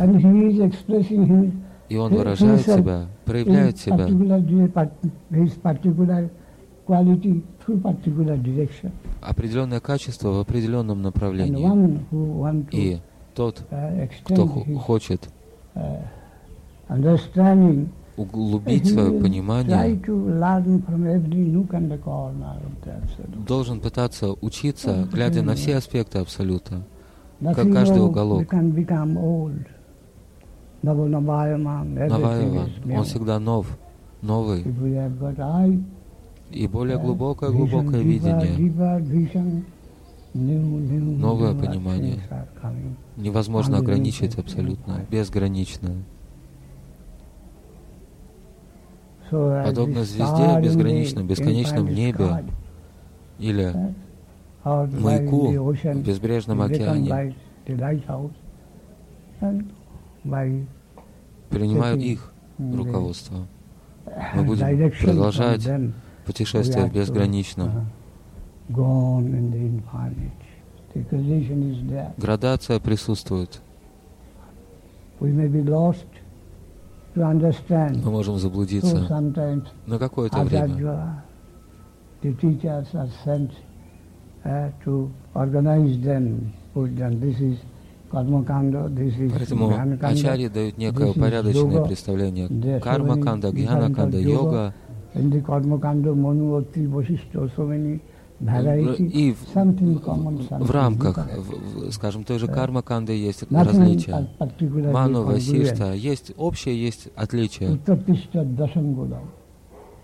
И 1.89 1.97
он 1.97 2.15
выражает 2.15 2.63
себя, 2.63 3.07
проявляет 3.25 3.79
себя 3.79 4.07
определенное 9.21 9.81
качество 9.81 10.29
в 10.31 10.39
определенном 10.41 11.03
направлении. 11.03 11.67
И 12.73 13.01
тот, 13.35 13.65
кто 14.25 14.47
хочет 14.47 15.29
углубить 18.17 18.87
свое 18.91 19.21
понимание, 19.21 20.01
должен 23.47 23.81
пытаться 23.81 24.33
учиться, 24.41 25.09
глядя 25.13 25.43
на 25.43 25.55
все 25.55 25.77
аспекты 25.77 26.19
Абсолюта, 26.19 26.83
как 27.41 27.73
каждый 27.73 28.03
уголок. 28.03 28.47
Наваеван, 32.09 32.71
он 32.97 33.05
всегда 33.05 33.39
нов. 33.39 33.67
новый. 34.23 34.65
И 36.51 36.67
более 36.67 36.99
глубокое, 36.99 37.51
глубокое 37.51 38.01
видение, 38.01 38.73
новое 40.35 41.55
понимание. 41.55 42.21
Невозможно 43.17 43.79
ограничить 43.79 44.39
абсолютно, 44.39 45.07
безгранично. 45.11 45.91
Подобно 49.31 50.05
звезде 50.05 50.61
безграничном, 50.63 51.27
бесконечном 51.27 51.87
небе. 51.87 52.45
или 53.39 53.95
маяку 54.65 55.49
в 55.49 56.03
безбрежном 56.03 56.63
океане 56.63 57.35
принимают 61.51 62.01
их 62.01 62.33
руководство. 62.59 63.47
Мы 64.35 64.43
будем 64.45 64.91
продолжать 65.01 65.69
путешествие 66.27 66.87
в 66.87 66.93
безграничном. 66.93 67.87
Градация 72.17 72.81
присутствует. 72.81 73.61
Мы 78.05 78.11
можем 78.11 78.39
заблудиться. 78.39 79.09
На 79.87 79.99
какое-то 79.99 80.39
время. 80.45 81.23
Поэтому 88.11 89.75
ачари 90.01 90.49
дают 90.49 90.79
некое 90.79 91.11
упорядоченное 91.11 91.85
представление. 91.85 92.81
Карма 92.81 93.21
канда, 93.21 93.53
гьяна 93.53 93.95
канда, 93.95 94.19
йога. 94.19 94.75
И 98.41 99.33
в, 99.33 99.53
в 100.61 100.71
рамках, 100.71 101.27
в, 101.27 101.91
скажем, 101.91 102.23
той 102.23 102.39
же 102.39 102.47
карма 102.47 102.83
канды 102.83 103.13
есть 103.13 103.43
различия. 103.51 104.29
Ману, 104.93 105.25
Васишта, 105.25 105.93
есть 105.93 106.33
общее, 106.37 106.81
есть 106.81 107.09
отличия. 107.17 107.77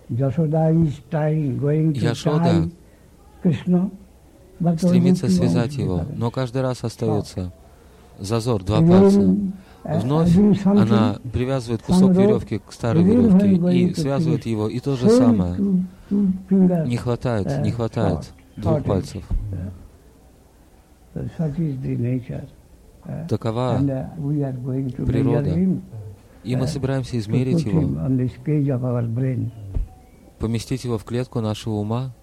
Яшода 0.09 0.69
стремится 4.77 5.29
связать 5.29 5.77
его, 5.77 6.03
но 6.15 6.29
каждый 6.29 6.61
раз 6.61 6.83
остается 6.83 7.53
зазор, 8.19 8.63
два 8.63 8.81
пальца. 8.81 9.35
Вновь. 9.83 10.35
она 10.65 11.17
привязывает 11.31 11.83
кусок 11.83 12.13
веревки 12.13 12.59
к 12.65 12.71
старой 12.71 13.03
веревке 13.03 13.77
и 13.77 13.93
связывает 13.93 14.45
его, 14.45 14.67
и 14.67 14.79
то 14.79 14.95
же 14.95 15.09
самое. 15.09 15.55
Не 16.09 16.97
хватает, 16.97 17.61
не 17.61 17.71
хватает 17.71 18.33
двух 18.57 18.83
пальцев. 18.83 19.23
Такова 23.29 23.79
природа. 25.05 25.55
И 26.43 26.55
мы 26.55 26.67
собираемся 26.67 27.17
измерить 27.19 27.63
его, 27.63 27.81
поместить 30.39 30.83
его 30.83 30.97
в 30.97 31.03
клетку 31.03 31.41
нашего 31.41 31.75
ума, 31.75 32.13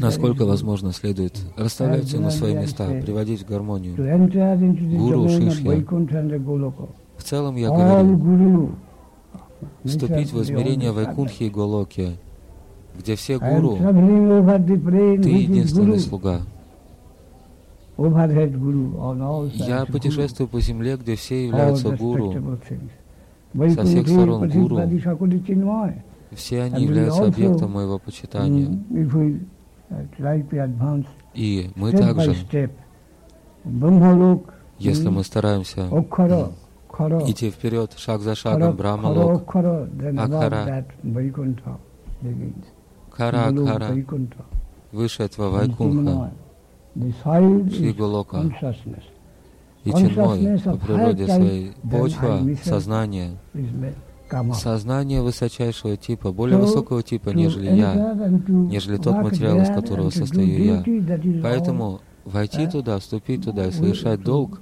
Насколько 0.00 0.44
возможно, 0.46 0.92
следует 0.92 1.38
расставлять 1.56 2.04
все 2.04 2.18
на 2.18 2.30
свои 2.30 2.54
места, 2.54 2.86
приводить 3.02 3.42
в 3.42 3.46
гармонию. 3.48 3.94
Гуру, 4.98 5.28
Шишья. 5.28 5.64
В 7.18 7.22
целом 7.22 7.56
я 7.56 7.68
говорю, 7.68 8.16
вступить 9.84 10.32
в 10.32 10.42
измерение 10.42 10.90
Вайкунхи 10.92 11.42
и 11.44 11.50
Голоки, 11.50 12.16
где 12.98 13.14
все 13.14 13.38
гуру, 13.38 13.76
ты 13.76 15.28
единственный 15.28 15.98
слуга. 15.98 16.40
Я 19.68 19.84
путешествую 19.84 20.48
по 20.48 20.60
земле, 20.60 20.96
где 20.96 21.14
все 21.14 21.46
являются 21.46 21.90
гуру, 21.94 22.32
со 23.54 23.84
всех 23.84 24.08
сторон 24.08 24.48
гуру. 24.48 24.78
Все 26.32 26.62
они 26.62 26.84
являются 26.84 27.24
объектом 27.26 27.72
моего 27.72 27.98
почитания. 27.98 28.78
И 31.34 31.70
мы 31.74 31.92
также, 31.92 32.36
если 34.78 35.08
мы 35.08 35.24
стараемся 35.24 35.88
идти 37.26 37.50
вперед, 37.50 37.92
шаг 37.96 38.20
за 38.20 38.34
шагом, 38.34 38.76
Брахмалок, 38.76 39.42
Акхара, 40.18 40.84
Кара 43.10 43.48
Акхара, 43.48 43.88
выше 44.92 45.22
этого 45.22 45.50
Вайкунха, 45.50 46.32
Шри 47.70 47.92
Голока, 47.92 48.42
и 49.84 49.90
Чинмой 49.92 50.58
по 50.58 50.76
природе 50.76 51.26
своей, 51.26 51.72
почва, 51.90 52.40
сознание, 52.62 53.30
сознание 54.52 55.22
высочайшего 55.22 55.96
типа, 55.96 56.32
более 56.32 56.58
высокого 56.58 57.02
типа, 57.02 57.30
нежели 57.30 57.74
я, 57.74 58.14
нежели 58.48 58.96
тот 58.96 59.16
материал, 59.16 59.60
из 59.60 59.68
которого 59.68 60.10
состою 60.10 60.64
я. 60.64 60.84
Поэтому 61.42 62.00
войти 62.24 62.66
туда, 62.66 62.98
вступить 62.98 63.44
туда 63.44 63.66
и 63.66 63.70
совершать 63.70 64.22
долг, 64.22 64.60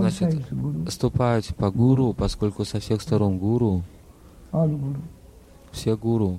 значит, 0.00 0.46
ступать 0.88 1.54
по 1.56 1.70
гуру, 1.70 2.14
поскольку 2.14 2.64
со 2.64 2.80
всех 2.80 3.02
сторон 3.02 3.38
гуру, 3.38 3.82
все 5.70 5.96
гуру. 5.96 6.38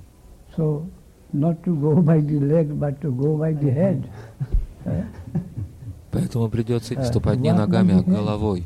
Поэтому 6.10 6.48
придется 6.48 7.02
ступать 7.04 7.38
не 7.38 7.52
ногами, 7.52 7.98
а 7.98 8.02
головой. 8.02 8.64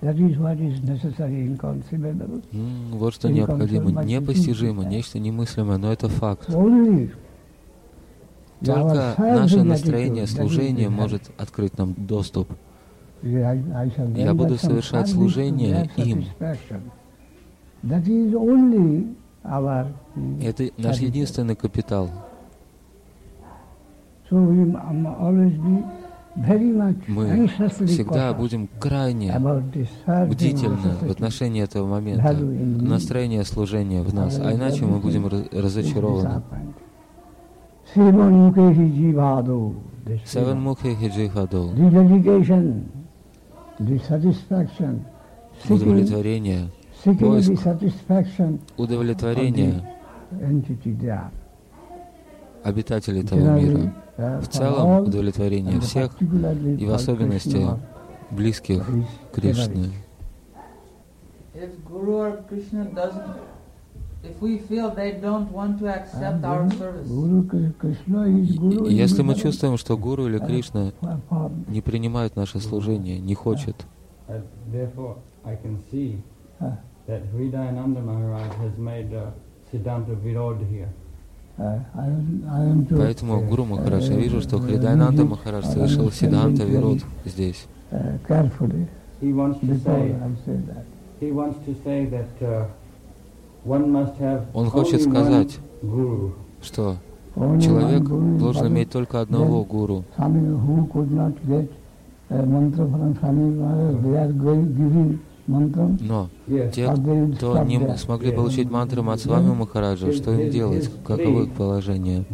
Вот 0.00 0.16
что 3.14 3.28
необходимо, 3.28 4.02
непостижимо, 4.02 4.84
нечто 4.84 5.18
немыслимое, 5.18 5.76
но 5.76 5.92
это 5.92 6.08
факт. 6.08 6.48
Только 8.64 9.14
наше 9.18 9.62
настроение 9.62 10.26
служения 10.26 10.88
может 10.88 11.30
открыть 11.38 11.78
нам 11.78 11.94
доступ. 11.96 12.50
Я 13.22 14.34
буду 14.34 14.56
совершать 14.56 15.10
служение 15.10 15.90
им. 15.96 16.24
Это 20.42 20.70
наш 20.76 20.98
единственный 20.98 21.56
капитал. 21.56 22.10
Мы 24.30 24.76
всегда 27.86 28.32
будем 28.32 28.68
крайне 28.78 29.34
бдительны 30.28 30.94
в 31.00 31.10
отношении 31.10 31.62
этого 31.62 31.88
момента, 31.88 32.32
настроения 32.32 33.44
служения 33.44 34.02
в 34.02 34.14
нас, 34.14 34.38
а 34.38 34.52
иначе 34.52 34.84
мы 34.84 34.98
будем 34.98 35.26
разочарованы. 35.26 36.42
Seven 40.24 40.62
Mukhi 40.62 40.94
Hijihado. 40.94 41.74
Удовлетворение, 45.68 46.68
поиск, 47.04 47.52
удовлетворение 48.76 49.82
обитателей 52.62 53.22
этого 53.22 53.58
мира. 53.58 53.94
в 54.16 54.48
целом 54.48 55.04
удовлетворение 55.04 55.80
всех 55.80 56.10
и 56.20 56.86
в 56.86 56.92
особенности 56.92 57.66
близких 58.30 58.86
Кришны. 59.32 59.90
Если 68.88 69.22
мы 69.22 69.34
чувствуем, 69.34 69.76
что 69.78 69.96
Гуру 69.96 70.26
или 70.26 70.38
Кришна 70.38 70.92
не 71.68 71.80
принимают 71.80 72.36
наше 72.36 72.60
служение, 72.60 73.18
не 73.18 73.34
хочет, 73.34 73.76
that 77.10 77.22
Hridayananda 77.34 78.00
Maharaj 78.00 78.54
has 78.62 78.78
made 78.78 79.12
a 79.12 79.32
Siddhanta 79.72 80.14
Virod 80.24 80.60
here. 80.70 80.88
Поэтому 82.90 83.40
Гуру 83.46 83.64
Махарадж, 83.64 84.10
я 84.10 84.16
вижу, 84.16 84.40
что 84.40 84.58
Хридайнанда 84.58 85.24
Махарадж 85.24 85.64
совершил 85.64 86.10
Сиданта 86.10 86.64
Вирод 86.64 86.98
здесь. 87.24 87.66
Он 94.54 94.70
хочет 94.70 95.02
сказать, 95.02 95.58
что 96.62 96.96
Человек 97.34 98.02
должен 98.38 98.66
иметь 98.68 98.90
только 98.90 99.20
одного 99.20 99.64
гуру. 99.64 100.04
Но 105.46 106.28
те, 106.46 106.88
кто 107.36 107.64
не 107.64 107.96
смогли 107.96 108.32
получить 108.32 108.70
мантру 108.70 109.08
от 109.08 109.20
Свами 109.20 109.52
Махараджа, 109.54 110.12
что 110.12 110.32
им 110.32 110.50
делать, 110.50 110.90
каково 111.04 111.44
их 111.44 111.52
положение? 111.52 112.24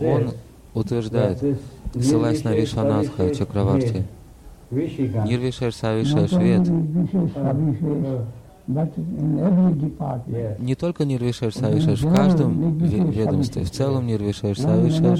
Он 0.00 0.30
утверждает, 0.74 1.38
ссылаясь 1.94 2.44
на 2.44 2.54
Вишванатха 2.54 3.34
Чакраварти, 3.34 4.04
Нирвишер 4.70 5.74
Савишер 5.74 6.28
Швед. 6.28 6.68
Не 10.60 10.74
только 10.76 11.04
Нирвишер 11.04 11.52
Савишер, 11.52 11.96
в 11.96 12.14
каждом 12.14 12.78
ведомстве, 12.78 13.64
в 13.64 13.70
целом 13.70 14.06
Нирвишер 14.06 14.56
Савишер. 14.56 15.18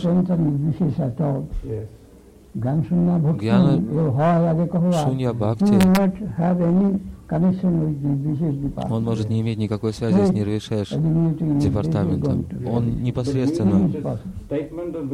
Гьяна 2.54 3.80
Шунья 5.04 5.32
Бхакти. 5.32 5.74
Он 8.90 9.04
может 9.04 9.30
не 9.30 9.40
иметь 9.40 9.58
никакой 9.58 9.92
связи 9.92 10.24
с 10.26 10.32
Нирвишеш 10.32 10.90
департаментом. 10.90 12.44
Он 12.68 13.02
непосредственно, 13.02 13.88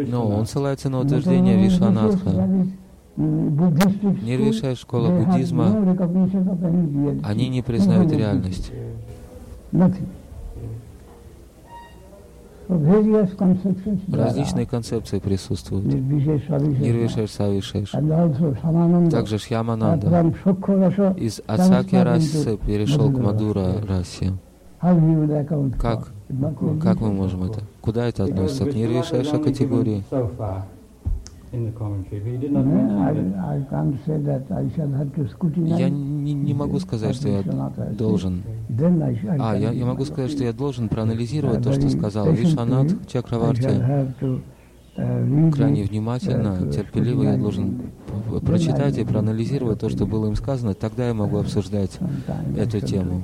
но 0.08 0.28
он 0.28 0.46
ссылается 0.46 0.88
на 0.88 1.00
утверждение 1.00 1.62
Вишванатха. 1.62 2.48
Нирвишая 3.16 4.74
школа 4.74 5.08
буддизма, 5.10 5.96
они 7.22 7.48
не 7.48 7.62
признают 7.62 8.12
реальность. 8.12 8.72
Различные 12.68 14.66
концепции 14.66 15.18
присутствуют. 15.18 15.84
Нирвишеш, 15.84 17.30
Савишеш. 17.30 17.90
Также 19.10 19.38
Шьямананда 19.38 20.34
из 21.16 21.40
Ацакья 21.46 22.04
расы 22.04 22.58
перешел 22.58 23.10
к 23.10 23.18
Мадура 23.18 23.74
расе. 23.86 24.32
Как, 25.80 26.08
как 26.82 27.00
мы 27.00 27.12
можем 27.12 27.44
это? 27.44 27.60
Куда 27.80 28.06
это 28.06 28.24
относится? 28.24 28.64
К 28.64 28.74
Нирвишеша 28.74 29.38
категории? 29.38 30.02
Я 35.78 35.88
не, 35.88 36.34
не 36.34 36.54
могу 36.54 36.78
сказать, 36.78 37.14
что 37.14 37.28
я 37.28 37.42
должен. 37.92 38.42
А, 39.38 39.56
я, 39.56 39.72
я 39.72 39.86
могу 39.86 40.04
сказать, 40.04 40.30
что 40.30 40.44
я 40.44 40.52
должен 40.52 40.88
проанализировать 40.88 41.62
то, 41.62 41.72
что 41.72 41.88
сказал 41.88 42.30
Вишанат 42.32 43.06
Чакраварти. 43.08 43.70
Крайне 45.52 45.84
внимательно, 45.84 46.72
терпеливо 46.72 47.24
я 47.24 47.36
должен 47.36 47.90
прочитать 48.42 48.96
и 48.98 49.04
проанализировать 49.04 49.80
то, 49.80 49.90
что 49.90 50.06
было 50.06 50.26
им 50.26 50.36
сказано, 50.36 50.74
тогда 50.74 51.08
я 51.08 51.14
могу 51.14 51.38
обсуждать 51.38 51.98
эту 52.56 52.80
тему. 52.80 53.22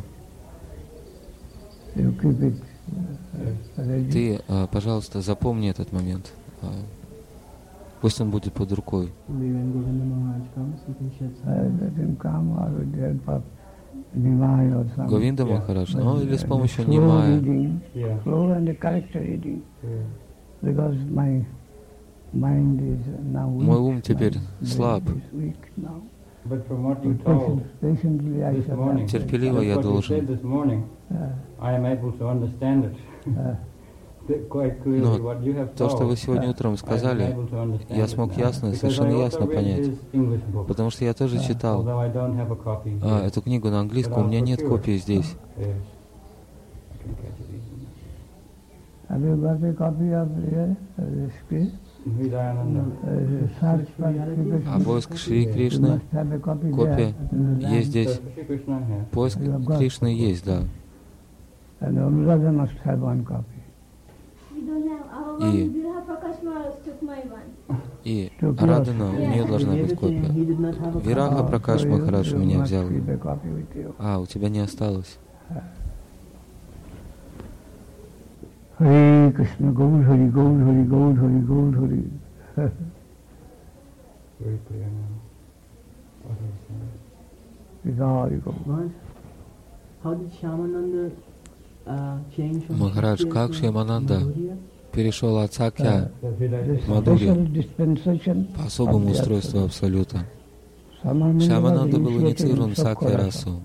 Ты, 4.12 4.40
а, 4.48 4.66
пожалуйста, 4.66 5.20
запомни 5.20 5.70
этот 5.70 5.92
момент. 5.92 6.32
Пусть 8.02 8.20
он 8.20 8.30
будет 8.30 8.52
под 8.52 8.72
рукой. 8.72 9.12
Говинда 15.08 15.46
Махарадж, 15.46 15.94
ну 15.94 16.20
или 16.20 16.36
с 16.36 16.42
помощью 16.42 16.88
Нимая. 16.88 17.40
Мой 23.62 23.78
ум 23.78 24.02
теперь 24.02 24.34
слаб. 24.62 25.04
Терпеливо 29.06 29.60
я 29.60 29.78
должен. 29.78 30.26
Но 34.28 35.66
то, 35.76 35.88
что 35.88 36.04
вы 36.04 36.16
сегодня 36.16 36.48
утром 36.48 36.76
сказали, 36.76 37.36
я 37.90 38.06
смог 38.06 38.36
ясно, 38.36 38.72
совершенно 38.74 39.22
ясно 39.22 39.46
понять. 39.46 39.90
Потому 40.68 40.90
что 40.90 41.04
я 41.04 41.14
тоже 41.14 41.40
читал. 41.40 41.82
а, 43.02 43.26
эту 43.26 43.42
книгу 43.42 43.68
на 43.68 43.80
английском, 43.80 44.24
у 44.24 44.28
меня 44.28 44.40
нет 44.40 44.62
копии 44.62 44.96
здесь. 44.96 45.34
А 54.66 54.80
поиск 54.80 55.16
Шри 55.16 55.46
Кришны, 55.46 56.00
копия 56.72 57.14
есть 57.70 57.88
здесь. 57.88 58.20
Поиск 59.10 59.38
Кришны 59.78 60.06
есть, 60.06 60.44
да. 60.44 60.62
И, 68.04 68.26
и 68.26 68.30
Радана, 68.40 69.10
у 69.10 69.12
нее 69.12 69.44
должна 69.44 69.74
быть 69.74 69.94
копия. 69.96 70.28
Вираха 71.04 71.44
Пракаш 71.44 71.84
Махарадж 71.84 72.34
у 72.34 72.38
меня 72.38 72.62
взял. 72.62 72.84
А, 73.98 74.18
у 74.18 74.26
тебя 74.26 74.48
не 74.48 74.60
осталось. 74.60 75.18
Хари 78.78 79.32
Кришна, 79.32 79.72
Гаур 79.72 80.04
Хари, 80.04 80.28
Гаур 80.28 80.58
Хари, 80.64 80.84
Гаур 80.84 81.16
Хари, 81.16 81.40
Гаур 81.40 81.74
Хари. 81.76 82.10
How 90.02 90.14
did 90.14 90.32
Shamananda 90.32 91.12
Махарадж, 92.68 93.26
как 93.28 93.54
Шьямананда 93.54 94.20
перешел 94.92 95.38
от 95.38 95.52
Сакья 95.52 96.10
к 96.20 96.88
Мадуре 96.88 97.34
по 98.56 98.64
особому 98.64 99.10
устройству 99.10 99.64
Абсолюта. 99.64 100.26
Шьямананда 101.02 101.98
был 101.98 102.20
инициирован 102.20 102.74
в 102.74 102.78
Сакья 102.78 103.16
расу, 103.16 103.60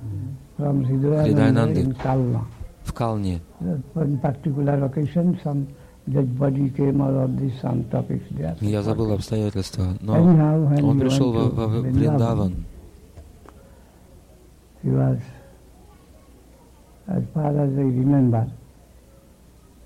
в 2.84 2.94
Калне. 2.94 3.42
Я 8.62 8.82
забыл 8.82 9.12
обстоятельства, 9.12 9.86
но 10.00 10.14
он 10.14 11.00
пришел 11.00 11.34
во, 11.34 11.50
во 11.50 11.68
Вриндаван. 11.82 12.54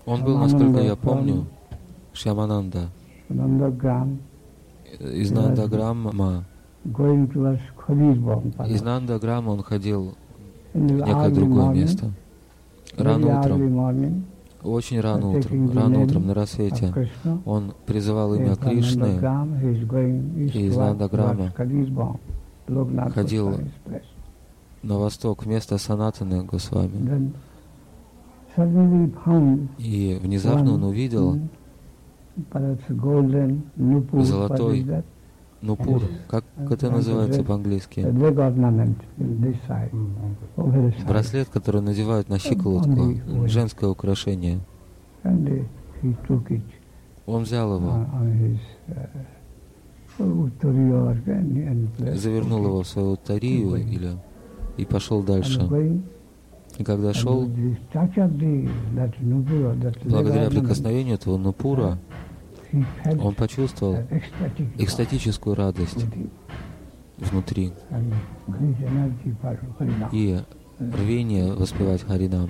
Он 0.06 0.24
был, 0.24 0.38
насколько 0.38 0.80
я 0.82 0.96
помню, 0.96 1.46
Шьямананда 2.14 2.90
из 5.00 5.32
Нандаграмма. 5.32 6.12
Из 8.68 8.82
Нандаграмма 8.82 9.50
он 9.52 9.64
ходил 9.64 10.16
в 10.74 10.80
некое 10.80 11.30
другое 11.30 11.70
место. 11.74 12.12
Рано 12.98 13.40
утром, 13.40 14.26
очень 14.64 15.00
рано 15.00 15.30
утром, 15.30 15.72
рано 15.72 16.00
утром 16.02 16.28
на 16.28 16.34
рассвете, 16.34 16.94
он 17.46 17.74
призывал 17.86 18.34
имя 18.36 18.56
Кришны. 18.56 19.20
И 20.54 20.68
из 20.68 20.76
Нандаграма 20.76 21.54
ходил 23.14 23.54
на 24.84 24.98
восток 24.98 25.46
вместо 25.46 25.78
Санатаны 25.78 26.44
Госвами. 26.44 27.34
И 29.78 30.20
внезапно 30.22 30.74
он 30.74 30.84
увидел 30.84 31.40
золотой 34.14 35.04
нупур, 35.62 36.02
как 36.28 36.44
это 36.70 36.90
называется 36.90 37.44
по-английски? 37.44 38.02
Браслет, 41.08 41.50
который 41.50 41.82
надевают 41.82 42.30
на 42.30 42.40
щиколотку, 42.40 43.48
женское 43.48 43.90
украшение. 43.90 44.60
Он 47.28 47.44
взял 47.44 47.78
его, 47.78 48.06
завернул 52.18 52.66
его 52.66 52.82
в 52.82 52.88
свою 52.88 53.16
тарию 53.16 53.76
или 53.76 54.18
и 54.82 54.86
пошел 54.86 55.22
дальше. 55.22 55.62
И 56.78 56.84
когда 56.84 57.14
шел, 57.14 57.48
благодаря 60.04 60.50
прикосновению 60.50 61.16
этого 61.16 61.38
Нупура, 61.38 62.00
он 63.22 63.36
почувствовал 63.36 63.98
экстатическую 64.78 65.56
радость 65.56 66.06
внутри. 67.18 67.74
И 70.12 70.40
рвение 70.80 71.54
воспевать 71.54 72.02
Харинам. 72.02 72.50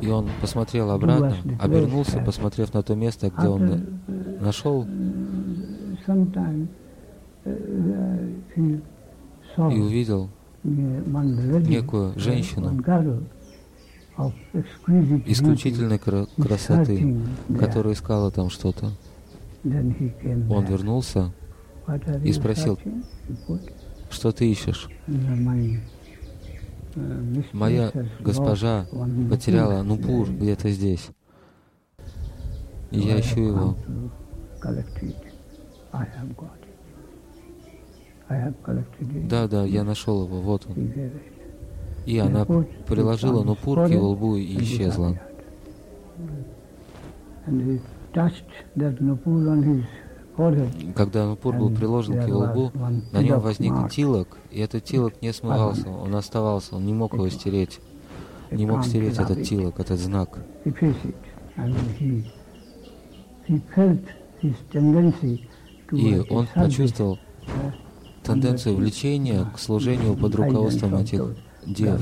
И 0.00 0.08
он 0.08 0.28
посмотрел 0.40 0.92
обратно, 0.92 1.34
обернулся, 1.58 2.20
посмотрев 2.20 2.72
на 2.72 2.82
то 2.84 2.94
место, 2.94 3.32
где 3.36 3.48
он 3.48 4.00
нашел, 4.40 4.86
и 9.56 9.78
увидел 9.78 10.30
некую 10.64 12.18
женщину 12.18 12.82
исключительной 15.26 15.98
красоты, 15.98 17.16
которая 17.58 17.94
искала 17.94 18.30
там 18.30 18.50
что-то. 18.50 18.90
Он 19.64 20.64
вернулся 20.66 21.32
и 22.22 22.32
спросил, 22.32 22.78
что 24.10 24.32
ты 24.32 24.50
ищешь? 24.50 24.88
Моя 27.52 27.90
госпожа 28.20 28.86
потеряла 29.30 29.82
Нупур 29.82 30.30
где-то 30.30 30.70
здесь. 30.70 31.08
И 32.90 33.00
я 33.00 33.18
ищу 33.20 33.40
его. 33.40 33.76
Да, 39.28 39.48
да, 39.48 39.64
я 39.64 39.84
нашел 39.84 40.24
его, 40.24 40.40
вот 40.40 40.66
он. 40.66 40.90
И 42.06 42.18
она 42.18 42.44
приложила 42.86 43.44
Нупур 43.44 43.86
к 43.86 43.90
его 43.90 44.10
лбу 44.10 44.36
и 44.36 44.60
исчезла. 44.62 45.18
Когда 50.94 51.26
Нупур 51.26 51.56
был 51.56 51.70
приложен 51.70 52.20
к 52.20 52.26
его 52.26 52.40
лбу, 52.40 52.72
на 53.12 53.22
нем 53.22 53.40
возник 53.40 53.90
тилок, 53.90 54.38
и 54.50 54.60
этот 54.60 54.84
тилок 54.84 55.20
не 55.22 55.32
смывался, 55.32 55.88
он 55.88 56.14
оставался, 56.14 56.76
он 56.76 56.86
не 56.86 56.94
мог 56.94 57.14
его 57.14 57.28
стереть. 57.28 57.80
Не 58.50 58.66
мог 58.66 58.84
стереть 58.84 59.18
этот 59.18 59.42
тилок, 59.42 59.80
этот 59.80 59.98
знак. 59.98 60.38
И 65.92 66.22
он 66.30 66.48
почувствовал 66.54 67.18
тенденцию 68.22 68.76
влечения 68.76 69.44
к 69.54 69.58
служению 69.58 70.16
под 70.16 70.34
руководством 70.34 70.96
этих 70.96 71.36
дев. 71.66 72.00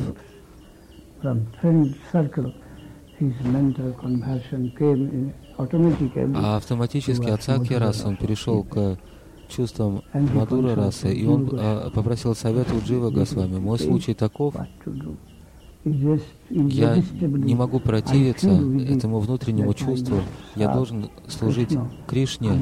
А 6.34 6.56
автоматически 6.56 7.28
от 7.28 7.42
Саки 7.42 7.74
расы 7.74 8.06
он 8.06 8.16
перешел 8.16 8.64
к 8.64 8.98
чувствам 9.48 10.02
Мадура 10.14 10.74
расы, 10.74 11.12
и 11.12 11.26
он 11.26 11.50
а, 11.52 11.90
попросил 11.90 12.34
совета 12.34 12.74
у 12.74 12.80
Джива 12.80 13.10
Госвами. 13.10 13.58
Мой 13.58 13.78
случай 13.78 14.14
таков, 14.14 14.54
я 15.84 17.02
не 17.20 17.54
могу 17.54 17.80
противиться 17.80 18.50
этому 18.50 19.18
внутреннему 19.18 19.74
чувству. 19.74 20.16
Я 20.56 20.72
должен 20.72 21.10
служить 21.28 21.76
Кришне 22.06 22.52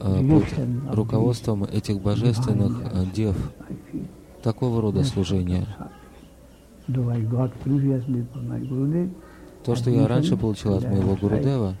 под 0.00 0.94
руководством 0.94 1.64
этих 1.64 2.00
божественных 2.00 2.82
а, 2.92 3.04
дев. 3.04 3.36
Такого 4.42 4.80
рода 4.80 5.04
служения. 5.04 5.66
То, 9.64 9.76
что 9.76 9.90
я 9.90 10.08
раньше 10.08 10.36
получил 10.36 10.74
от 10.74 10.84
моего 10.84 11.14
Гурудева, 11.16 11.76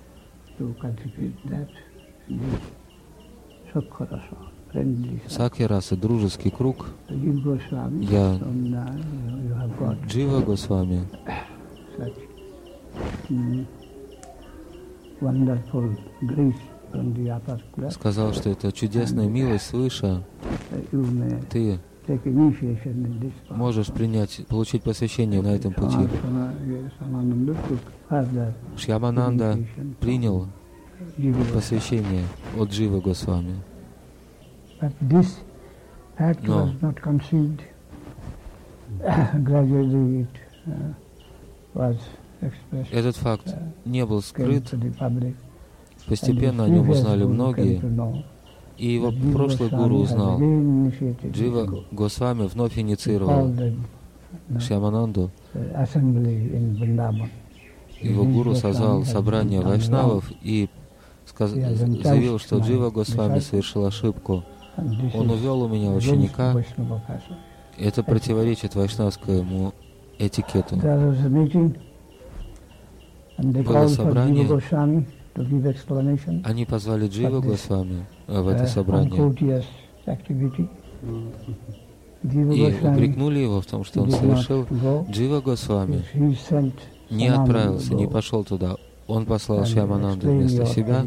Сакья 5.26 5.66
раса, 5.68 5.96
дружеский 5.96 6.50
круг. 6.50 6.86
Я 7.08 8.38
Джива 10.06 10.40
Госвами. 10.40 11.08
Сказал, 17.90 18.32
что 18.32 18.50
это 18.50 18.72
чудесная 18.72 19.28
милость 19.28 19.66
свыше. 19.66 20.24
Ты 21.50 21.78
можешь 23.50 23.86
принять, 23.88 24.44
получить 24.48 24.82
посвящение 24.82 25.42
на 25.42 25.54
этом 25.54 25.72
пути. 25.72 26.08
Шьямананда 28.76 29.58
принял 30.00 30.48
посвящение 31.52 32.24
от 32.58 32.70
Джива 32.70 33.00
Госвами. 33.00 33.56
Но 36.42 36.70
этот 42.90 43.16
факт 43.16 43.54
не 43.84 44.04
был 44.04 44.22
скрыт, 44.22 44.72
постепенно 46.06 46.64
о 46.64 46.68
нем 46.68 46.88
узнали 46.88 47.24
многие, 47.24 47.80
и 48.78 48.94
его 48.94 49.12
прошлый 49.32 49.68
гуру 49.68 49.98
узнал. 49.98 50.40
Джива 51.30 51.84
Госвами 51.90 52.46
вновь 52.46 52.78
инициировал 52.78 53.54
Шьямананду. 54.58 55.30
Его 58.00 58.24
гуру 58.24 58.54
созвал 58.54 59.04
собрание 59.04 59.60
вайшнавов 59.60 60.30
и 60.42 60.68
заявил, 61.38 62.38
что 62.38 62.58
Джива 62.58 62.90
Госвами 62.90 63.40
совершил 63.40 63.84
ошибку. 63.86 64.44
Он 64.76 65.30
увел 65.30 65.62
у 65.62 65.68
меня 65.68 65.90
ученика. 65.90 66.54
Это 67.78 68.02
противоречит 68.02 68.74
вайшнавскому 68.74 69.72
этикету. 70.18 70.76
Было 73.38 73.88
собрание, 73.88 74.46
они 76.44 76.64
позвали 76.66 77.08
Джива 77.08 77.40
Госвами 77.40 78.06
в 78.26 78.48
это 78.48 78.66
собрание. 78.66 79.10
и 82.22 82.74
упрекнули 82.86 83.38
его 83.38 83.60
в 83.60 83.66
том, 83.66 83.84
что 83.84 84.02
он 84.02 84.10
совершил. 84.10 84.66
Джива 85.10 85.40
Госвами 85.40 86.04
не 87.10 87.28
отправился, 87.28 87.94
не 87.94 88.06
пошел 88.06 88.44
туда. 88.44 88.76
Он 89.06 89.26
послал 89.26 89.64
Шьямананду 89.64 90.30
вместо 90.30 90.66
себя, 90.66 91.04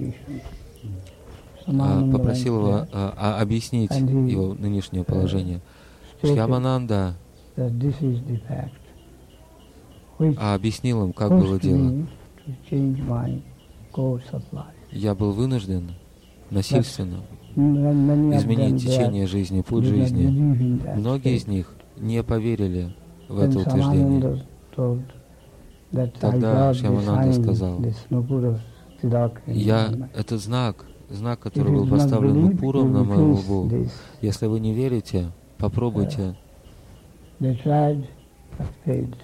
а, 1.66 2.12
попросил 2.12 2.58
его 2.58 2.88
а, 2.92 3.14
а, 3.16 3.42
объяснить 3.42 3.92
его 3.92 4.54
нынешнее 4.56 5.06
положение. 5.06 5.62
Шьямананда 6.22 7.16
объяснил 10.54 11.06
им, 11.06 11.14
как 11.14 11.30
было 11.30 11.60
дело. 11.60 12.06
Я 14.92 15.16
был 15.16 15.32
вынужден 15.32 15.92
насильственно 16.50 17.22
изменить 17.56 18.82
течение 18.82 19.28
жизни, 19.28 19.62
путь 19.62 19.86
жизни. 19.86 20.28
Многие 20.96 21.36
из 21.36 21.48
них 21.48 21.74
не 21.98 22.24
поверили 22.24 22.96
в 23.28 23.40
это 23.40 23.60
утверждение. 23.60 24.44
Тогда 26.20 26.74
Шьямананда 26.74 27.34
сказал, 27.34 27.80
я, 29.46 30.10
это 30.16 30.38
знак, 30.38 30.86
знак, 31.10 31.40
который 31.40 31.74
был 31.74 31.88
поставлен 31.88 32.42
Нупуром 32.42 32.94
на 32.94 33.04
моем 33.04 33.34
лбу. 33.34 33.70
Если 34.22 34.48
вы 34.48 34.60
не 34.60 34.74
верите, 34.74 35.32
попробуйте 35.58 36.36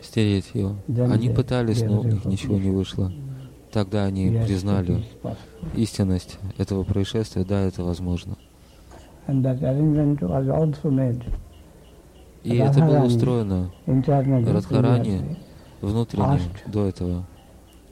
стереть 0.01 0.51
его. 0.53 0.75
Они 1.09 1.29
пытались, 1.29 1.81
но 1.81 2.01
у 2.01 2.03
них 2.03 2.25
ничего 2.25 2.57
не 2.57 2.69
вышло. 2.69 3.11
Тогда 3.71 4.05
они 4.05 4.31
признали 4.45 5.03
истинность 5.75 6.39
этого 6.57 6.83
происшествия, 6.83 7.45
да, 7.45 7.61
это 7.61 7.83
возможно. 7.83 8.35
И 12.43 12.55
это 12.55 12.79
было 12.79 13.03
устроено. 13.03 13.71
Радхарани 13.85 15.37
внутренне 15.81 16.39
до 16.65 16.87
этого 16.87 17.25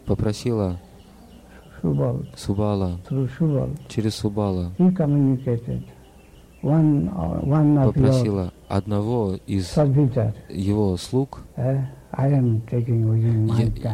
попросила 0.05 0.79
Субала. 2.35 2.99
Через 3.87 4.15
Субала 4.15 4.71
попросила 7.85 8.51
одного 8.67 9.35
из 9.45 9.77
его 10.49 10.97
слуг, 10.97 11.43
я, 11.55 11.91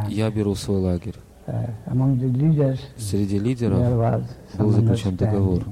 я 0.08 0.30
беру 0.30 0.54
свой 0.54 0.80
лагерь. 0.80 1.14
Среди 2.96 3.38
лидеров 3.38 3.78
был 4.58 4.70
заключен 4.70 5.16
договор. 5.16 5.64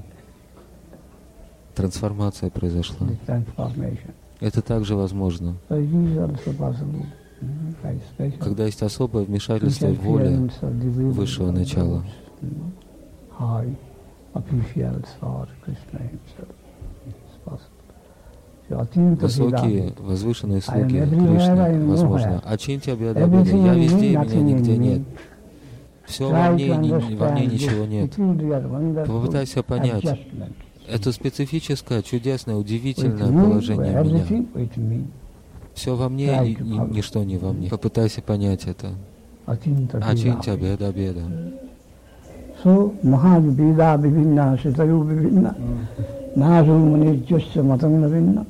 Трансформация 1.74 2.50
произошла. 2.50 3.06
Это 4.40 4.60
также 4.60 4.94
возможно. 4.96 5.56
Когда 8.40 8.66
есть 8.66 8.82
особое 8.82 9.24
вмешательство 9.24 9.88
в 9.88 10.00
воле 10.00 10.50
высшего 10.60 11.50
начала. 11.50 12.04
высокие, 19.16 19.92
возвышенные 19.98 20.62
слуги 20.62 21.00
Кришны, 21.00 21.86
возможно. 21.86 22.42
Ачинтя 22.44 22.94
Бедабеда, 22.94 23.56
я 23.56 23.74
везде, 23.74 24.16
меня 24.16 24.40
нигде 24.40 24.76
нет. 24.76 25.02
Все 26.06 26.28
во 26.28 26.50
мне, 26.50 26.76
ни, 26.76 27.14
во 27.14 27.30
мне 27.30 27.46
ничего 27.46 27.86
нет. 27.86 28.14
Попытайся 29.06 29.62
понять 29.62 30.04
это 30.88 31.12
специфическое, 31.12 32.02
чудесное, 32.02 32.56
удивительное 32.56 33.28
положение 33.28 33.92
меня. 34.02 35.26
Все 35.74 35.96
во 35.96 36.08
мне 36.08 36.48
и, 36.48 36.52
и 36.52 36.78
ничто 36.90 37.24
не 37.24 37.38
во 37.38 37.52
мне. 37.52 37.70
Попытайся 37.70 38.20
понять 38.20 38.66
это. 38.66 38.90
Ачинтя 39.46 40.56
беда 40.56 40.92
беда. 40.92 41.22
So, 42.62 42.94
Mahavida 43.02 43.96
Vivinna, 43.96 44.56
Sitayu 44.62 45.02
Vivinna, 45.02 45.52
Nasu 46.36 46.70
Munirjasya 46.70 47.60
Matam 47.60 48.00
Navinna, 48.00 48.46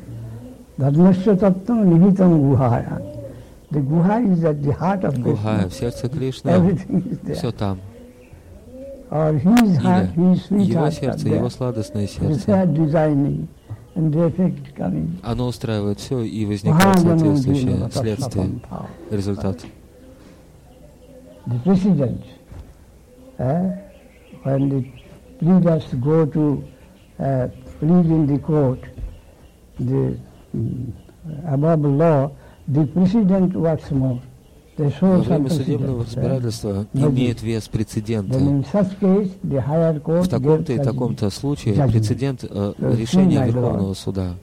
Dharmasya 0.77 1.35
Tattam 1.39 1.89
Nihitam 1.89 2.43
Guhaya. 2.43 3.12
Гуха, 5.19 5.69
в 5.69 5.73
сердце 5.73 6.09
Кришны, 6.09 6.79
все 7.35 7.51
там. 7.53 7.79
Его 9.11 10.91
сердце, 10.91 11.29
его 11.29 11.51
сладостное 11.51 12.07
сердце. 12.07 12.69
Оно 15.23 15.47
устраивает 15.47 16.01
все, 16.01 16.21
и 16.23 16.47
возникает 16.47 16.99
соответствующее 16.99 17.91
следствие, 17.91 18.49
результат. 19.11 19.59
The 21.45 21.59
president, 21.65 22.23
uh, 23.39 23.71
when 24.45 24.69
the 24.69 24.85
pleaders 25.41 25.85
go 25.95 26.25
to 26.25 26.63
uh, 27.19 27.49
plead 27.81 28.07
in 28.07 28.27
the 28.29 28.39
court, 28.39 28.79
the 29.81 30.17
um, 30.55 30.95
above 31.49 31.81
law, 31.81 32.31
the 32.69 33.95
more. 33.95 34.21
Во 34.79 35.19
время 35.19 35.51
судебного 35.51 36.05
разбирательства 36.05 36.87
имеет 36.95 37.43
вес 37.43 37.69
прецедента. 37.69 38.39
В 38.39 40.29
таком-то 40.29 40.73
и 40.73 40.79
таком-то 40.79 41.29
случае 41.31 41.75
прецедент 41.89 42.45
э, 42.49 42.73
решения 42.79 43.45
Верховного 43.45 43.95
суда. 43.95 44.35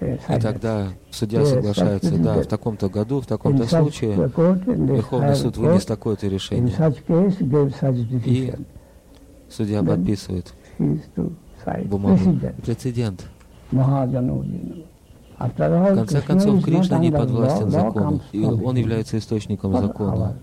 И 0.00 0.40
тогда 0.40 0.88
судья 1.10 1.44
соглашается, 1.44 2.16
да, 2.16 2.42
в 2.42 2.46
таком-то 2.46 2.88
году, 2.88 3.20
в 3.20 3.26
таком-то 3.26 3.66
случае 3.66 4.14
Верховный 4.14 5.34
суд 5.34 5.56
вынес 5.56 5.84
такое-то 5.84 6.28
решение. 6.28 6.72
И 8.24 8.54
судья 9.50 9.82
подписывает 9.82 10.54
бумагу. 11.84 12.38
Прецедент. 12.64 13.26
В 15.40 15.94
конце 15.94 16.20
концов, 16.20 16.62
Кришна 16.62 16.98
не 16.98 17.10
подвластен 17.10 17.70
закону, 17.70 18.20
и 18.32 18.44
он 18.44 18.76
является 18.76 19.16
источником 19.16 19.72
закона. 19.72 20.36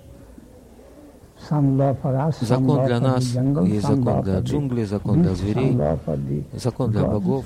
Закон 2.41 2.85
для 2.85 2.99
нас 2.99 3.23
есть 3.23 3.87
закон 3.87 4.23
для 4.23 4.39
джунглей, 4.39 4.85
закон 4.85 5.21
для 5.21 5.35
зверей, 5.35 5.77
закон 6.53 6.91
для 6.91 7.05
богов, 7.05 7.45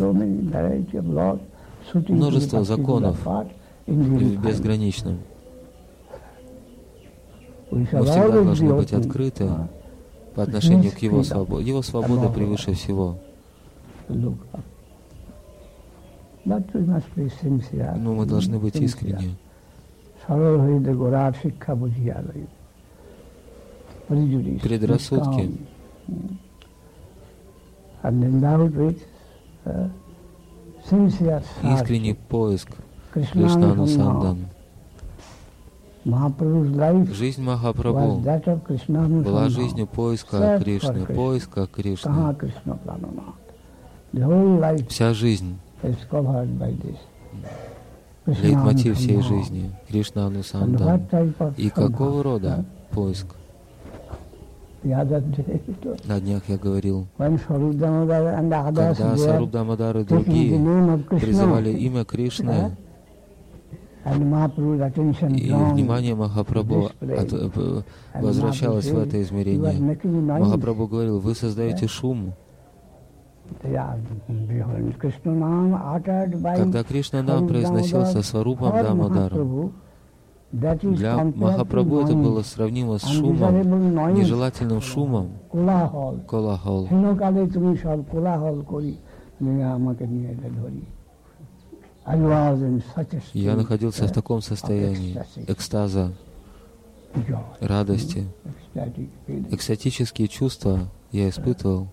множество 2.07 2.63
законов 2.63 3.19
безграничным. 3.85 5.19
Мы 7.69 7.85
всегда 7.85 8.29
должны 8.29 8.73
быть 8.73 8.93
открыты 8.93 9.49
по 10.35 10.43
отношению 10.43 10.93
к 10.93 10.99
Его 10.99 11.23
свободе. 11.23 11.67
Его 11.67 11.81
свобода 11.81 12.29
превыше 12.29 12.73
всего. 12.73 13.17
Но 17.97 18.13
мы 18.13 18.25
должны 18.25 18.57
быть 18.59 18.75
искренни. 18.75 19.35
Предрассудки. 24.59 25.51
Искренний 31.63 32.13
поиск. 32.15 32.69
Кришнану 33.13 33.87
Сандан. 33.87 34.47
Жизнь 37.13 37.43
Махапрабху. 37.43 38.21
была 39.23 39.49
жизнью 39.49 39.85
поиска 39.87 40.59
Кришны, 40.63 41.05
поиска 41.05 41.67
Кришны. 41.67 42.11
Вся 44.89 45.13
жизнь 45.13 45.59
Лейтмотив 48.25 48.97
всей 48.97 49.21
жизни. 49.21 49.71
Кришна 49.89 50.27
Анусандан. 50.27 51.01
И 51.57 51.69
какого 51.69 52.23
рода 52.23 52.65
поиск? 52.91 53.35
На 54.83 56.19
днях 56.19 56.41
я 56.47 56.57
говорил, 56.57 57.07
когда 57.17 57.37
Саруб 59.15 59.51
Дамодар 59.51 59.97
и 59.97 60.03
другие 60.03 60.57
призывали 61.19 61.71
имя 61.71 62.03
Кришны, 62.03 62.75
и 64.03 65.53
внимание 65.53 66.15
Махапрабху 66.15 66.89
от, 66.99 67.33
э, 67.33 67.81
возвращалось 68.15 68.89
в 68.89 68.97
это 68.97 69.21
измерение. 69.21 69.97
Махапрабху 70.39 70.87
говорил, 70.87 71.19
вы 71.19 71.35
создаете 71.35 71.87
шум, 71.87 72.33
когда 76.57 76.83
Кришна 76.83 77.21
нам 77.23 77.47
произносился 77.47 78.21
Сварупом 78.21 78.71
Дамадаром, 78.71 79.73
для 80.51 81.23
Махапрабху 81.23 82.01
это 82.01 82.13
было 82.13 82.41
сравнимо 82.41 82.97
с 82.97 83.07
шумом, 83.07 84.13
нежелательным 84.13 84.81
шумом, 84.81 85.29
колахол. 86.27 86.87
Я 93.33 93.55
находился 93.55 94.07
в 94.07 94.11
таком 94.11 94.41
состоянии 94.41 95.17
экстаза, 95.47 96.11
радости, 97.61 98.25
экстатические 99.51 100.27
чувства 100.27 100.89
я 101.11 101.29
испытывал. 101.29 101.87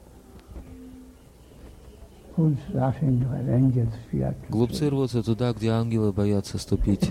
Глупцы 4.49 4.89
рвутся 4.89 5.23
туда, 5.25 5.53
где 5.53 5.71
ангелы 5.71 6.13
боятся 6.13 6.59
ступить. 6.59 7.11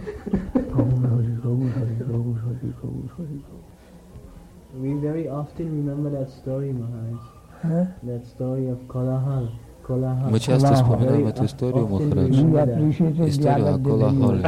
We 4.73 4.93
very 4.93 5.28
often 5.28 5.71
remember 5.71 6.09
that 6.11 6.30
story, 6.30 6.71
Maharaj. 6.71 7.19
Huh? 7.63 7.86
That 8.03 8.25
story 8.28 8.67
of 8.69 8.86
Kolahal. 8.88 9.49
Мы 10.30 10.39
часто 10.39 10.73
вспоминаем 10.75 11.28
эту 11.28 11.45
историю, 11.45 11.88
Махарадж. 11.88 12.34
Историю 13.30 13.75
о 13.75 13.80
Колахоле. 13.80 14.45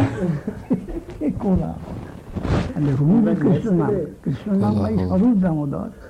Колахол. 1.39 1.75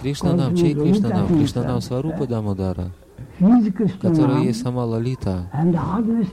Кришна 0.00 0.34
нам, 0.34 0.56
чей 0.56 0.74
Кришна 0.74 1.08
нам? 1.08 1.28
Кришна 1.28 1.62
нам 1.62 1.80
Сварупа 1.80 2.26
Дамодара, 2.26 2.90
которая 4.00 4.42
есть 4.42 4.62
сама 4.62 4.84
Лалита. 4.84 5.50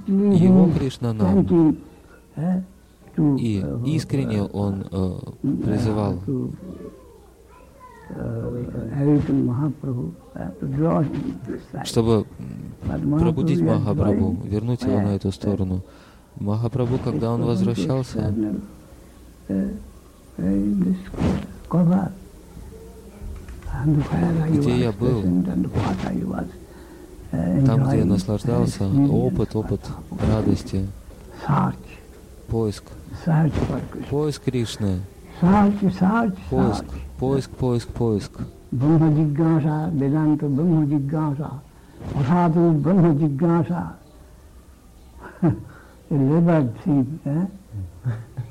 Его 0.07 0.69
Кришна 0.77 1.13
нам. 1.13 1.77
И 3.37 3.65
искренне 3.85 4.41
он 4.43 4.85
э, 4.89 5.11
призывал 5.41 6.19
чтобы 11.83 12.25
пробудить 13.19 13.61
Махапрабху, 13.61 14.37
вернуть 14.43 14.81
его 14.83 14.99
на 15.01 15.15
эту 15.15 15.31
сторону. 15.31 15.81
Махапрабху, 16.37 16.97
когда 17.03 17.31
он 17.31 17.43
возвращался, 17.43 18.33
где 24.49 24.79
я 24.79 24.91
был, 24.91 25.21
там, 27.65 27.83
где 27.87 27.99
я 27.99 28.05
наслаждался, 28.05 28.87
опыт, 29.09 29.55
опыт 29.55 29.81
радости, 30.29 30.87
поиск, 32.47 32.83
поиск 34.09 34.43
Кришны, 34.43 34.99
поиск, 36.49 36.85
поиск, 37.17 37.49
поиск, 37.51 37.87
поиск. 37.89 38.31
Брахма 38.71 39.13
Джиггаса, 39.13 39.89
Веданта 39.93 40.47
Брахма 40.47 40.85
Джиггаса, 40.85 41.51
Асаду 42.15 42.71
Брахма 42.71 43.13
Джиггаса. 43.13 43.93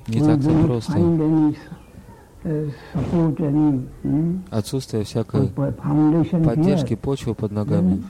Не 0.09 0.21
так 0.21 0.41
все 0.41 0.64
просто. 0.64 0.99
Отсутствие 4.51 5.05
всякой 5.05 5.49
поддержки 5.49 6.97
почвы 6.97 7.34
под 7.34 7.53
ногами. 7.53 8.03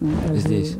здесь. 0.00 0.76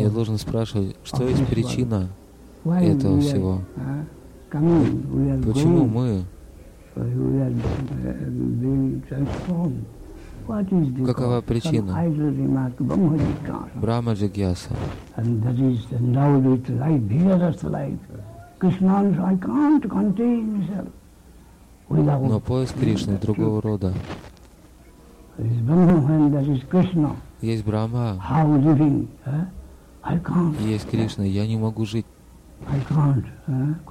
Я 0.00 0.10
должен 0.10 0.38
спрашивать, 0.38 0.96
что 1.04 1.28
есть 1.28 1.46
причина 1.46 2.08
этого 2.64 3.20
всего? 3.20 3.60
Почему 4.50 5.84
мы 5.84 6.24
Какова 11.06 11.40
причина? 11.40 11.96
Брахма 13.74 14.12
Джагьяса. 14.12 14.70
Но 21.88 22.40
поиск 22.40 22.78
Кришны 22.78 23.18
другого 23.18 23.62
рода. 23.62 23.94
Есть 27.40 27.64
Брахма, 27.64 28.20
есть 30.60 30.88
Кришна. 30.90 31.24
Я 31.24 31.46
не 31.46 31.56
могу 31.56 31.84
жить, 31.84 32.06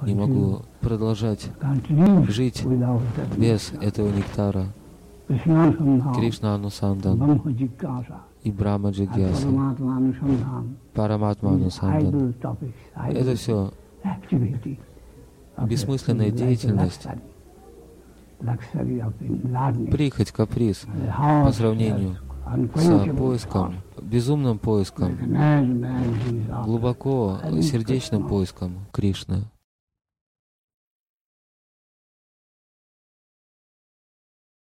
не 0.02 0.14
могу 0.14 0.62
продолжать 0.80 1.50
жить 2.28 2.64
без 3.36 3.72
этого 3.80 4.08
нектара. 4.08 4.66
Кришна 6.14 6.54
Анусандан 6.54 7.42
и 8.42 8.50
Брахма 8.50 8.90
Джигьяса, 8.90 9.48
Параматма 10.94 11.50
Анусандан. 11.50 12.34
Это 12.94 13.34
все 13.36 13.72
бессмысленная 15.58 16.30
деятельность, 16.30 17.06
прихоть, 19.90 20.32
каприз 20.32 20.86
по 21.44 21.52
сравнению 21.52 22.16
с 22.74 23.16
поиском, 23.16 23.76
безумным 24.02 24.58
поиском, 24.58 25.16
глубоко 26.64 27.38
сердечным 27.62 28.28
поиском 28.28 28.86
Кришны. 28.92 29.44